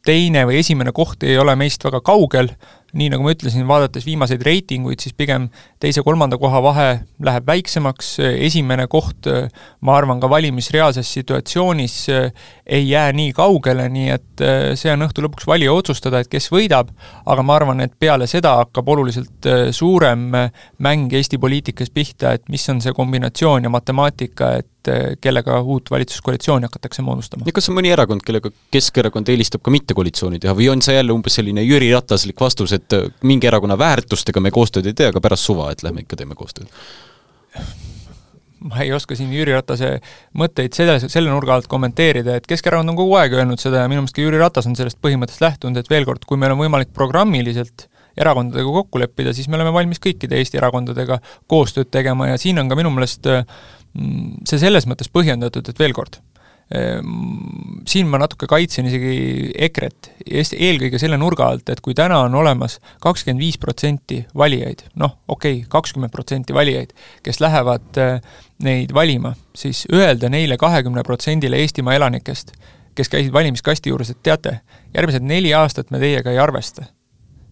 teine 0.05 0.45
või 0.49 0.61
esimene 0.63 0.93
koht 0.95 1.23
ei 1.27 1.37
ole 1.37 1.53
meist 1.59 1.83
väga 1.85 2.01
kaugel, 2.05 2.53
nii 2.97 3.09
nagu 3.13 3.25
ma 3.25 3.33
ütlesin, 3.35 3.65
vaadates 3.69 4.05
viimaseid 4.07 4.43
reitinguid, 4.45 5.01
siis 5.03 5.15
pigem 5.17 5.49
teise-kolmanda 5.81 6.39
koha 6.41 6.61
vahe 6.63 6.87
läheb 7.25 7.47
väiksemaks, 7.49 8.15
esimene 8.47 8.87
koht, 8.91 9.29
ma 9.85 9.97
arvan, 9.97 10.21
ka 10.21 10.29
valimisreaalses 10.31 11.11
situatsioonis 11.19 11.97
ei 12.09 12.89
jää 12.89 13.11
nii 13.15 13.33
kaugele, 13.37 13.89
nii 13.93 14.09
et 14.15 14.45
see 14.79 14.93
on 14.93 15.05
õhtu 15.07 15.25
lõpuks 15.25 15.47
valija 15.49 15.73
otsustada, 15.75 16.23
et 16.23 16.31
kes 16.31 16.49
võidab, 16.53 16.91
aga 17.29 17.45
ma 17.45 17.59
arvan, 17.59 17.85
et 17.85 17.95
peale 17.99 18.27
seda 18.29 18.55
hakkab 18.63 18.89
oluliselt 18.95 19.49
suurem 19.75 20.29
mäng 20.79 21.13
Eesti 21.19 21.39
poliitikas 21.41 21.93
pihta, 21.93 22.33
et 22.37 22.49
mis 22.49 22.65
on 22.71 22.81
see 22.83 22.93
kombinatsioon 22.95 23.65
ja 23.67 23.73
matemaatika, 23.73 24.53
et 24.59 24.67
kellega 25.21 25.59
uut 25.61 25.91
valitsuskoalitsiooni 25.91 26.67
hakatakse 26.69 27.01
moodustama. 27.01 27.43
ja 27.45 27.53
kas 27.55 27.69
on 27.69 27.77
mõni 27.77 27.91
erakond, 27.93 28.23
kellega 28.25 28.51
Keskerakond 28.71 29.29
eelistab 29.29 29.63
ka 29.65 29.73
mitte 29.73 29.95
koalitsiooni 29.97 30.39
teha 30.39 30.55
või 30.55 30.69
on 30.71 30.81
see 30.85 30.95
jälle 30.95 31.13
umbes 31.13 31.35
selline 31.39 31.63
Jüri 31.65 31.91
Rataslik 31.93 32.39
vastus, 32.41 32.73
et 32.75 32.78
äh, 32.95 33.09
mingi 33.23 33.49
erakonna 33.49 33.77
väärtustega 33.79 34.41
me 34.43 34.51
koostööd 34.55 34.89
ei 34.89 34.97
tee, 34.97 35.09
aga 35.11 35.21
pärast 35.23 35.47
suva, 35.47 35.69
et 35.71 35.83
lähme 35.85 36.05
ikka 36.05 36.19
teeme 36.19 36.37
koostööd? 36.39 36.69
ma 38.59 38.81
ei 38.83 38.91
oska 38.91 39.15
siin 39.15 39.31
Jüri 39.31 39.53
Ratase 39.55 39.93
mõtteid 40.35 40.75
selle, 40.75 40.97
selle 40.99 41.31
nurga 41.31 41.55
alt 41.55 41.69
kommenteerida, 41.71 42.35
et 42.35 42.47
Keskerakond 42.49 42.91
on 42.91 42.97
kogu 42.99 43.15
aeg 43.15 43.37
öelnud 43.37 43.61
seda 43.61 43.85
ja 43.85 43.91
minu 43.91 44.03
meelest 44.03 44.17
ka 44.17 44.25
Jüri 44.25 44.41
Ratas 44.41 44.67
on 44.67 44.75
sellest 44.75 44.99
põhimõttest 45.03 45.43
lähtunud, 45.43 45.79
et 45.79 45.91
veel 45.91 46.07
kord, 46.07 46.25
kui 46.27 46.39
meil 46.39 46.51
on 46.55 46.59
võimalik 46.59 46.91
programmiliselt 46.95 47.87
erakondadega 48.19 48.73
kokku 48.81 48.99
leppida, 48.99 49.31
siis 49.35 49.47
me 49.47 49.55
oleme 49.55 49.71
valmis 49.71 50.03
kõikide 50.03 50.35
Eesti 50.35 50.59
erakondadega 50.59 51.21
koostööd 51.47 51.87
tegema 51.93 52.33
ja 52.33 52.41
siin 52.41 52.59
on 52.59 52.67
ka 52.67 52.75
minu 52.75 52.91
meelest 52.91 53.31
mm, 53.31 54.41
see 54.49 54.59
selles 54.59 54.89
mõttes 54.91 55.07
põhjendatud, 55.13 55.71
et 55.71 55.79
veel 55.79 55.95
kord, 55.95 56.19
Ehm, 56.69 57.58
siin 57.89 58.09
ma 58.09 58.19
natuke 58.21 58.47
kaitsen 58.49 58.87
isegi 58.89 59.51
EKRE-t, 59.67 60.11
eelkõige 60.29 60.99
selle 61.01 61.17
nurga 61.19 61.47
alt, 61.49 61.71
et 61.73 61.81
kui 61.85 61.95
täna 61.97 62.21
on 62.27 62.35
olemas 62.37 62.77
kakskümmend 63.01 63.41
viis 63.41 63.57
protsenti 63.61 64.21
valijaid, 64.37 64.85
noh, 65.01 65.17
okei 65.27 65.61
okay,, 65.61 65.69
kakskümmend 65.71 66.13
protsenti 66.13 66.55
valijaid, 66.55 66.93
kes 67.25 67.41
lähevad 67.41 68.01
eh, 68.01 68.19
neid 68.65 68.93
valima, 68.95 69.33
siis 69.57 69.85
öelda 69.93 70.29
neile 70.29 70.59
kahekümne 70.61 71.03
protsendile 71.07 71.61
Eestimaa 71.63 71.97
elanikest, 71.97 72.53
kes 72.95 73.09
käisid 73.09 73.33
valimiskasti 73.33 73.93
juures, 73.93 74.13
et 74.13 74.21
teate, 74.23 74.59
järgmised 74.93 75.25
neli 75.25 75.53
aastat 75.55 75.91
me 75.91 76.01
teiega 76.01 76.33
ei 76.33 76.39
arvesta. 76.39 76.85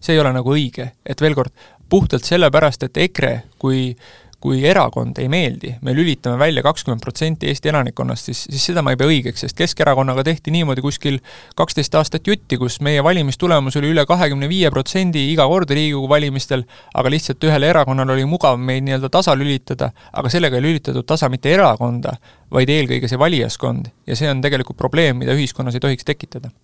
see 0.00 0.14
ei 0.14 0.20
ole 0.22 0.30
nagu 0.30 0.52
õige, 0.54 0.92
et 1.02 1.20
veel 1.20 1.34
kord, 1.34 1.50
puhtalt 1.90 2.24
sellepärast, 2.24 2.84
et 2.86 2.96
EKRE 3.08 3.32
kui 3.58 3.96
kui 4.40 4.60
erakond 4.70 5.18
ei 5.18 5.26
meeldi, 5.30 5.72
me 5.82 5.92
lülitame 5.96 6.38
välja 6.38 6.62
kakskümmend 6.62 7.02
protsenti 7.02 7.48
Eesti 7.50 7.72
elanikkonnast, 7.72 8.28
siis, 8.30 8.44
siis 8.46 8.68
seda 8.70 8.84
ma 8.86 8.92
ei 8.94 9.00
pea 9.00 9.10
õigeks, 9.10 9.42
sest 9.42 9.56
Keskerakonnaga 9.58 10.22
tehti 10.28 10.54
niimoodi 10.54 10.84
kuskil 10.84 11.18
kaksteist 11.58 11.96
aastat 11.98 12.26
jutti, 12.30 12.58
kus 12.60 12.78
meie 12.86 13.02
valimistulemus 13.04 13.80
oli 13.80 13.90
üle 13.90 14.06
kahekümne 14.06 14.48
viie 14.50 14.70
protsendi 14.70 15.24
iga 15.32 15.48
kord 15.50 15.74
Riigikogu 15.74 16.06
valimistel, 16.12 16.62
aga 16.94 17.10
lihtsalt 17.10 17.48
ühel 17.50 17.66
erakonnal 17.66 18.14
oli 18.14 18.28
mugav 18.30 18.62
meid 18.62 18.86
nii-öelda 18.86 19.10
tasa 19.18 19.34
lülitada, 19.34 19.90
aga 20.12 20.30
sellega 20.30 20.60
ei 20.60 20.68
lülitatud 20.68 21.08
tasa 21.08 21.30
mitte 21.32 21.50
erakonda, 21.50 22.14
vaid 22.54 22.70
eelkõige 22.70 23.10
see 23.10 23.18
valijaskond. 23.18 23.90
Ja 24.06 24.16
see 24.16 24.30
on 24.30 24.42
tegelikult 24.44 24.78
probleem, 24.78 25.18
mida 25.18 25.34
ühiskonnas 25.34 25.74
ei 25.74 25.82
tohiks 25.82 26.06
tekitada 26.06 26.54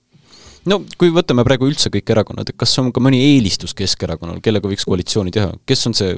no 0.71 0.81
kui 0.99 1.13
võtame 1.15 1.45
praegu 1.47 1.69
üldse 1.69 1.93
kõik 1.93 2.15
erakonnad, 2.15 2.55
kas 2.57 2.73
on 2.83 2.91
ka 2.95 3.03
mõni 3.05 3.21
eelistus 3.35 3.75
Keskerakonnal, 3.77 4.41
kellega 4.45 4.71
võiks 4.71 4.87
koalitsiooni 4.89 5.35
teha, 5.35 5.53
kes 5.67 5.87
on 5.91 5.97
see 5.99 6.17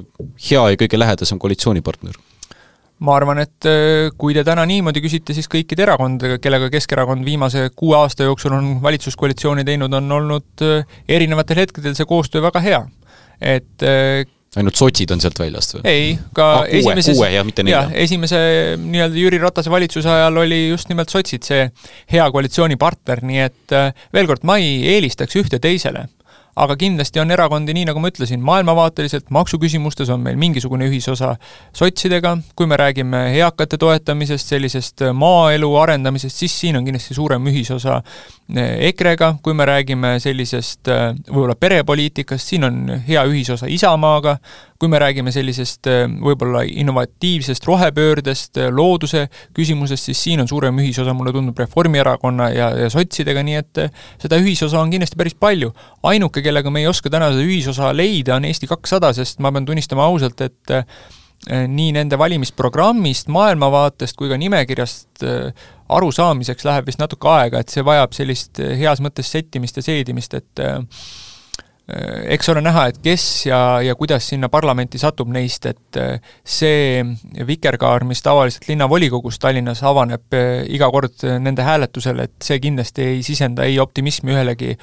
hea 0.50 0.64
ja 0.72 0.80
kõige 0.80 1.00
lähedasem 1.00 1.40
koalitsioonipartner? 1.42 2.16
ma 3.04 3.16
arvan, 3.18 3.42
et 3.44 3.66
äh, 3.68 4.09
kui 4.16 4.32
te 4.32 4.44
täna 4.46 4.64
niimoodi 4.68 5.02
küsite, 5.04 5.35
siis 5.37 5.50
kõikide 5.52 5.85
erakondadega, 5.85 6.40
kellega 6.40 6.70
Keskerakond 6.72 7.26
viimase 7.28 7.66
kuue 7.76 7.96
aasta 7.98 8.24
jooksul 8.24 8.54
on 8.56 8.70
valitsuskoalitsiooni 8.85 9.66
teinud, 9.68 9.92
on 9.98 10.14
olnud 10.20 10.64
äh, 10.64 10.96
erinevatel 11.18 11.61
hetkedel 11.61 11.96
see 11.98 12.09
koostöö 12.09 12.44
väga 12.46 12.62
hea. 12.64 12.80
et 13.37 13.85
äh, 13.85 14.24
ainult 14.56 14.78
sotsid 14.78 15.12
on 15.14 15.22
sealt 15.22 15.38
väljast 15.40 15.76
või? 15.76 15.84
ei, 15.90 16.10
ka 16.36 16.48
ah, 16.54 16.64
kuue, 16.64 16.80
esimeses 16.80 17.18
kuue, 17.18 17.30
jah, 17.34 17.46
mitte 17.46 17.64
nelja. 17.66 17.84
esimese 18.06 18.40
nii-öelda 18.80 19.20
Jüri 19.20 19.40
Ratase 19.42 19.72
valitsuse 19.72 20.10
ajal 20.12 20.42
oli 20.44 20.60
just 20.70 20.90
nimelt 20.92 21.12
sotsid 21.12 21.46
see 21.46 21.68
hea 22.12 22.26
koalitsioonipartner, 22.32 23.24
nii 23.26 23.42
et 23.46 23.76
äh, 23.76 24.06
veel 24.16 24.30
kord, 24.30 24.46
ma 24.48 24.58
ei 24.62 24.78
eelistaks 24.96 25.38
ühte 25.42 25.60
teisele 25.62 26.06
aga 26.56 26.76
kindlasti 26.80 27.20
on 27.20 27.30
erakondi, 27.34 27.74
nii 27.76 27.84
nagu 27.90 28.00
ma 28.00 28.08
ütlesin, 28.08 28.40
maailmavaateliselt, 28.44 29.28
maksuküsimustes 29.34 30.08
on 30.12 30.22
meil 30.24 30.38
mingisugune 30.40 30.88
ühisosa 30.88 31.34
sotsidega, 31.76 32.36
kui 32.56 32.68
me 32.70 32.78
räägime 32.80 33.22
eakate 33.36 33.76
toetamisest, 33.80 34.54
sellisest 34.54 35.04
maaelu 35.12 35.68
arendamisest, 35.82 36.40
siis 36.40 36.54
siin 36.60 36.80
on 36.80 36.86
kindlasti 36.88 37.16
suurem 37.18 37.50
ühisosa 37.52 37.98
eh, 38.56 38.88
EKRE-ga, 38.88 39.34
kui 39.44 39.56
me 39.58 39.68
räägime 39.68 40.14
sellisest 40.22 40.88
eh, 40.92 41.10
võib-olla 41.28 41.58
perepoliitikast, 41.60 42.54
siin 42.54 42.64
on 42.70 42.80
hea 43.08 43.26
ühisosa 43.28 43.68
Isamaaga, 43.68 44.38
kui 44.78 44.88
me 44.92 44.98
räägime 45.00 45.32
sellisest 45.32 45.88
äh, 45.90 46.04
võib-olla 46.08 46.62
innovatiivsest 46.68 47.64
rohepöördest, 47.66 48.60
äh, 48.60 48.70
looduse 48.72 49.26
küsimusest, 49.56 50.10
siis 50.10 50.22
siin 50.28 50.42
on 50.42 50.48
suurem 50.48 50.78
ühisosa, 50.82 51.14
mulle 51.16 51.32
tundub, 51.34 51.58
Reformierakonna 51.58 52.50
ja, 52.54 52.70
ja 52.84 52.90
sotsidega, 52.92 53.44
nii 53.46 53.58
et 53.60 53.82
äh, 53.86 54.00
seda 54.22 54.40
ühisosa 54.42 54.80
on 54.82 54.92
kindlasti 54.92 55.18
päris 55.18 55.36
palju. 55.40 55.72
ainuke, 56.06 56.42
kellega 56.42 56.70
me 56.70 56.84
ei 56.84 56.90
oska 56.90 57.10
täna 57.12 57.32
seda 57.34 57.44
ühisosa 57.44 57.92
leida, 57.96 58.36
on 58.36 58.48
Eesti 58.48 58.68
kakssada, 58.70 59.12
sest 59.16 59.40
ma 59.44 59.52
pean 59.52 59.66
tunnistama 59.68 60.04
ausalt, 60.06 60.40
et 60.44 60.76
nii 61.46 61.90
nende 61.92 62.16
valimisprogrammist, 62.18 63.28
maailmavaatest 63.30 64.16
kui 64.18 64.30
ka 64.30 64.38
nimekirjast 64.40 65.22
arusaamiseks 65.92 66.64
läheb 66.66 66.88
vist 66.88 66.98
natuke 66.98 67.28
aega, 67.30 67.60
et 67.60 67.70
see 67.70 67.84
vajab 67.86 68.16
sellist 68.16 68.58
heas 68.80 69.02
mõttes 69.04 69.28
settimist 69.30 69.76
ja 69.78 69.84
seedimist, 69.84 70.34
et 70.34 70.64
eks 71.87 72.49
ole 72.51 72.62
näha, 72.66 72.88
et 72.90 72.96
kes 73.03 73.25
ja, 73.46 73.59
ja 73.85 73.94
kuidas 73.94 74.27
sinna 74.33 74.49
parlamenti 74.51 74.99
satub 74.99 75.31
neist, 75.31 75.68
et 75.70 75.99
äh, 76.03 76.16
see 76.42 77.05
vikerkaar, 77.46 78.05
mis 78.09 78.25
tavaliselt 78.27 78.66
linnavolikogus 78.70 79.38
Tallinnas 79.42 79.85
avaneb 79.87 80.35
äh, 80.35 80.64
iga 80.66 80.90
kord 80.90 81.22
nende 81.42 81.66
hääletusel, 81.66 82.25
et 82.27 82.35
see 82.42 82.59
kindlasti 82.62 83.07
ei 83.12 83.22
sisenda 83.27 83.68
ei 83.68 83.79
optimismi 83.83 84.35
ühelegi 84.35 84.75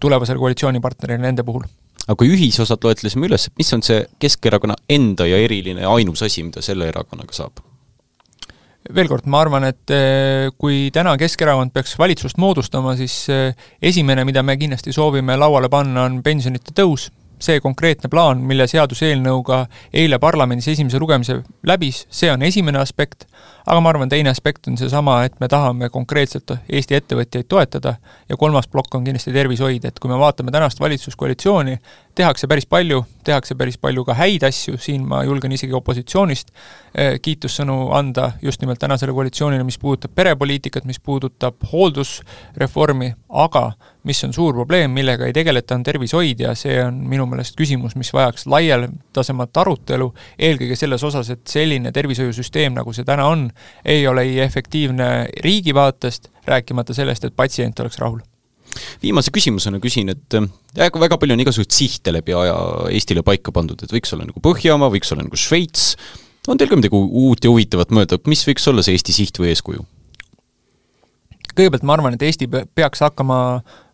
tulevasele 0.00 0.42
koalitsioonipartnerile 0.42 1.22
nende 1.24 1.46
puhul 1.48 1.64
aga 2.10 2.18
kui 2.18 2.32
ühisosad 2.34 2.84
loetlesime 2.84 3.28
üles, 3.30 3.48
mis 3.56 3.72
on 3.76 3.84
see 3.86 4.04
Keskerakonna 4.20 4.76
enda 4.90 5.28
ja 5.30 5.40
eriline 5.40 5.86
ainus 5.88 6.24
asi, 6.26 6.44
mida 6.44 6.64
selle 6.64 6.90
erakonnaga 6.92 7.36
saab? 7.36 7.64
Veel 8.88 9.10
kord, 9.10 9.26
ma 9.30 9.42
arvan, 9.44 9.66
et 9.68 9.92
eh, 9.94 10.48
kui 10.60 10.88
täna 10.94 11.16
Keskerakond 11.20 11.74
peaks 11.74 11.96
valitsust 12.00 12.40
moodustama, 12.40 12.96
siis 12.98 13.22
eh, 13.32 13.52
esimene, 13.82 14.24
mida 14.28 14.42
me 14.46 14.56
kindlasti 14.60 14.94
soovime 14.96 15.36
lauale 15.38 15.70
panna, 15.72 16.06
on 16.08 16.20
pensionite 16.26 16.74
tõus, 16.76 17.10
see 17.40 17.60
konkreetne 17.60 18.10
plaan, 18.12 18.42
mille 18.46 18.66
seaduseelnõuga 18.70 19.64
eile 19.92 20.18
parlamendis 20.20 20.68
esimese 20.74 21.00
lugemise 21.00 21.40
läbis, 21.66 22.04
see 22.12 22.30
on 22.32 22.42
esimene 22.46 22.80
aspekt, 22.80 23.26
aga 23.66 23.80
ma 23.80 23.92
arvan, 23.92 24.10
teine 24.12 24.30
aspekt 24.32 24.68
on 24.68 24.76
seesama, 24.80 25.20
et 25.24 25.38
me 25.40 25.48
tahame 25.48 25.88
konkreetselt 25.92 26.52
Eesti 26.68 26.98
ettevõtjaid 26.98 27.48
toetada 27.48 27.94
ja 28.28 28.36
kolmas 28.40 28.68
plokk 28.68 28.94
on 28.98 29.06
kindlasti 29.06 29.32
tervishoid, 29.32 29.84
et 29.88 30.00
kui 30.00 30.10
me 30.10 30.18
vaatame 30.20 30.52
tänast 30.52 30.80
valitsuskoalitsiooni, 30.80 31.78
tehakse 32.14 32.48
päris 32.50 32.66
palju, 32.66 33.04
tehakse 33.24 33.54
päris 33.54 33.78
palju 33.78 34.04
ka 34.04 34.16
häid 34.18 34.44
asju, 34.48 34.76
siin 34.80 35.06
ma 35.08 35.22
julgen 35.24 35.52
isegi 35.56 35.76
opositsioonist 35.76 36.52
eh, 36.94 37.16
kiitussõnu 37.22 37.78
anda 37.96 38.32
just 38.42 38.60
nimelt 38.60 38.80
tänasele 38.82 39.14
koalitsioonile, 39.16 39.64
mis 39.64 39.78
puudutab 39.78 40.14
perepoliitikat, 40.14 40.84
mis 40.84 41.00
puudutab 41.00 41.64
hooldusreformi, 41.72 43.14
aga 43.46 43.70
mis 44.08 44.22
on 44.24 44.32
suur 44.32 44.54
probleem, 44.56 44.92
millega 44.94 45.26
ei 45.28 45.34
tegeleta, 45.36 45.76
on 45.76 45.84
tervishoid 45.84 46.40
ja 46.40 46.54
see 46.58 46.78
on 46.84 47.02
minu 47.10 47.26
meelest 47.28 47.56
küsimus, 47.58 47.96
mis 48.00 48.12
vajaks 48.16 48.46
laialdasemat 48.50 49.62
arutelu, 49.62 50.08
eelkõige 50.38 50.78
selles 50.78 51.04
osas, 51.06 51.30
et 51.34 51.44
selline 51.50 51.92
tervishoiusüsteem, 51.92 52.76
nagu 52.78 52.94
see 52.96 53.06
täna 53.08 53.28
on, 53.30 53.48
ei 53.84 54.06
ole 54.08 54.24
ei 54.28 54.40
efektiivne 54.44 55.10
riigi 55.44 55.74
vaatest, 55.76 56.30
rääkimata 56.48 56.96
sellest, 56.96 57.28
et 57.28 57.36
patsient 57.36 57.80
oleks 57.84 58.00
rahul 58.00 58.20
viimase 59.02 59.32
küsimusena 59.34 59.80
küsin, 59.82 60.12
et 60.12 60.36
väga, 60.78 61.00
väga 61.02 61.16
palju 61.18 61.34
on 61.34 61.40
igasuguseid 61.42 61.74
sihte 61.74 62.12
läbi 62.14 62.36
aja 62.38 62.56
Eestile 62.94 63.24
paika 63.26 63.50
pandud, 63.50 63.80
et 63.82 63.90
võiks 63.90 64.14
olla 64.14 64.28
nagu 64.28 64.42
Põhjamaa, 64.44 64.92
võiks 64.94 65.10
olla 65.10 65.26
nagu 65.26 65.38
Šveits, 65.38 65.96
on 66.46 66.60
teil 66.60 66.70
ka 66.70 66.78
midagi 66.78 66.94
uut 66.96 67.42
ja 67.42 67.50
huvitavat 67.50 67.90
mõelda, 67.94 68.20
mis 68.30 68.44
võiks 68.46 68.68
olla 68.70 68.84
see 68.86 68.94
Eesti 68.94 69.16
siht 69.16 69.42
või 69.42 69.50
eeskuju? 69.54 69.86
kõigepealt 71.50 71.84
ma 71.84 71.96
arvan, 71.96 72.14
et 72.14 72.22
Eesti 72.24 72.46
peaks 72.48 73.02
hakkama 73.04 73.38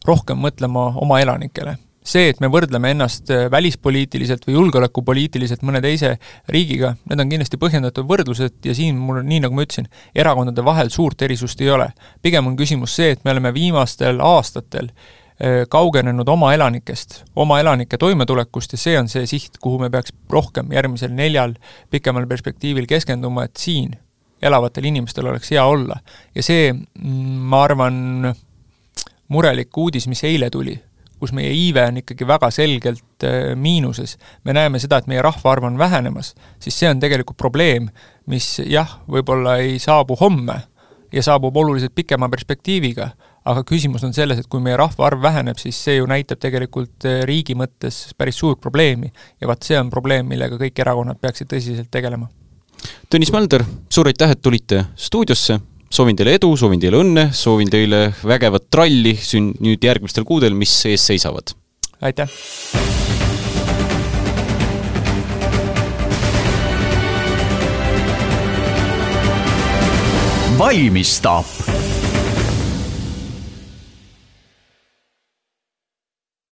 rohkem 0.07 0.39
mõtlema 0.41 0.93
oma 1.03 1.21
elanikele 1.21 1.77
see, 2.07 2.31
et 2.31 2.41
me 2.43 2.51
võrdleme 2.53 2.93
ennast 2.95 3.31
äh, 3.35 3.47
välispoliitiliselt 3.53 4.47
või 4.47 4.57
julgeolekupoliitiliselt 4.57 5.65
mõne 5.67 5.83
teise 5.85 6.17
riigiga, 6.53 6.95
need 7.11 7.23
on 7.23 7.33
kindlasti 7.33 7.61
põhjendatud 7.61 8.07
võrdlused 8.09 8.67
ja 8.67 8.75
siin 8.77 8.99
mul, 9.01 9.23
nii 9.27 9.43
nagu 9.45 9.57
ma 9.57 9.67
ütlesin, 9.67 9.91
erakondade 10.15 10.65
vahel 10.65 10.91
suurt 10.95 11.27
erisust 11.27 11.61
ei 11.65 11.73
ole. 11.75 11.91
pigem 12.23 12.47
on 12.47 12.57
küsimus 12.59 12.95
see, 12.97 13.13
et 13.17 13.25
me 13.25 13.35
oleme 13.35 13.53
viimastel 13.55 14.23
aastatel 14.23 14.93
äh, 14.93 15.65
kaugenenud 15.73 16.29
oma 16.29 16.53
elanikest, 16.55 17.25
oma 17.35 17.61
elanike 17.61 17.99
toimetulekust 17.99 18.77
ja 18.77 18.83
see 18.87 18.99
on 19.01 19.11
see 19.11 19.27
siht, 19.27 19.59
kuhu 19.63 19.83
me 19.83 19.91
peaks 19.91 20.15
rohkem 20.31 20.73
järgmisel 20.73 21.15
neljal 21.15 21.57
pikemal 21.91 22.29
perspektiivil 22.31 22.87
keskenduma, 22.87 23.49
et 23.49 23.59
siin 23.59 23.97
elavatel 24.43 24.85
inimestel 24.85 25.27
oleks 25.27 25.51
hea 25.51 25.65
olla. 25.65 25.99
ja 26.35 26.43
see, 26.43 26.71
mm, 26.73 27.47
ma 27.51 27.65
arvan, 27.67 28.35
murelik 29.29 29.77
uudis, 29.77 30.07
mis 30.11 30.23
eile 30.25 30.51
tuli, 30.51 30.77
kus 31.21 31.33
meie 31.37 31.51
iive 31.55 31.87
on 31.89 32.01
ikkagi 32.03 32.29
väga 32.29 32.51
selgelt 32.55 33.25
äh, 33.25 33.55
miinuses, 33.57 34.17
me 34.45 34.55
näeme 34.57 34.81
seda, 34.83 35.01
et 35.01 35.11
meie 35.11 35.23
rahvaarv 35.25 35.71
on 35.71 35.79
vähenemas, 35.79 36.35
siis 36.61 36.79
see 36.79 36.91
on 36.91 37.01
tegelikult 37.01 37.39
probleem, 37.41 37.89
mis 38.31 38.57
jah, 38.65 38.99
võib-olla 39.09 39.57
ei 39.65 39.79
saabu 39.83 40.19
homme 40.21 40.61
ja 41.13 41.23
saabub 41.23 41.57
oluliselt 41.57 41.95
pikema 41.95 42.29
perspektiiviga, 42.29 43.11
aga 43.47 43.63
küsimus 43.67 44.05
on 44.05 44.13
selles, 44.15 44.41
et 44.43 44.49
kui 44.51 44.61
meie 44.61 44.77
rahvaarv 44.77 45.23
väheneb, 45.23 45.59
siis 45.61 45.79
see 45.89 46.01
ju 46.01 46.09
näitab 46.11 46.43
tegelikult 46.43 47.07
äh, 47.09 47.23
riigi 47.29 47.57
mõttes 47.59 48.11
päris 48.19 48.39
suurt 48.43 48.61
probleemi. 48.61 49.13
ja 49.41 49.49
vaat 49.49 49.63
see 49.63 49.79
on 49.81 49.91
probleem, 49.91 50.27
millega 50.29 50.59
kõik 50.61 50.83
erakonnad 50.85 51.21
peaksid 51.23 51.49
tõsiselt 51.53 51.91
tegelema. 51.91 52.29
Tõnis 53.11 53.33
Mölder, 53.33 53.65
suur 53.89 54.11
aitäh, 54.11 54.35
et 54.35 54.43
tulite 54.43 54.85
stuudiosse 54.97 55.59
soovin 55.91 56.17
teile 56.19 56.37
edu, 56.39 56.53
soovin 56.59 56.81
teile 56.83 57.01
õnne, 57.03 57.29
soovin 57.37 57.71
teile 57.73 58.11
vägevat 58.27 58.69
tralli 58.71 59.17
siin 59.21 59.53
nüüd 59.63 59.85
järgmistel 59.85 60.27
kuudel, 60.29 60.55
mis 60.55 60.75
ees 60.91 61.07
seisavad. 61.13 61.55
aitäh! 62.01 62.31
valmistav 70.57 71.45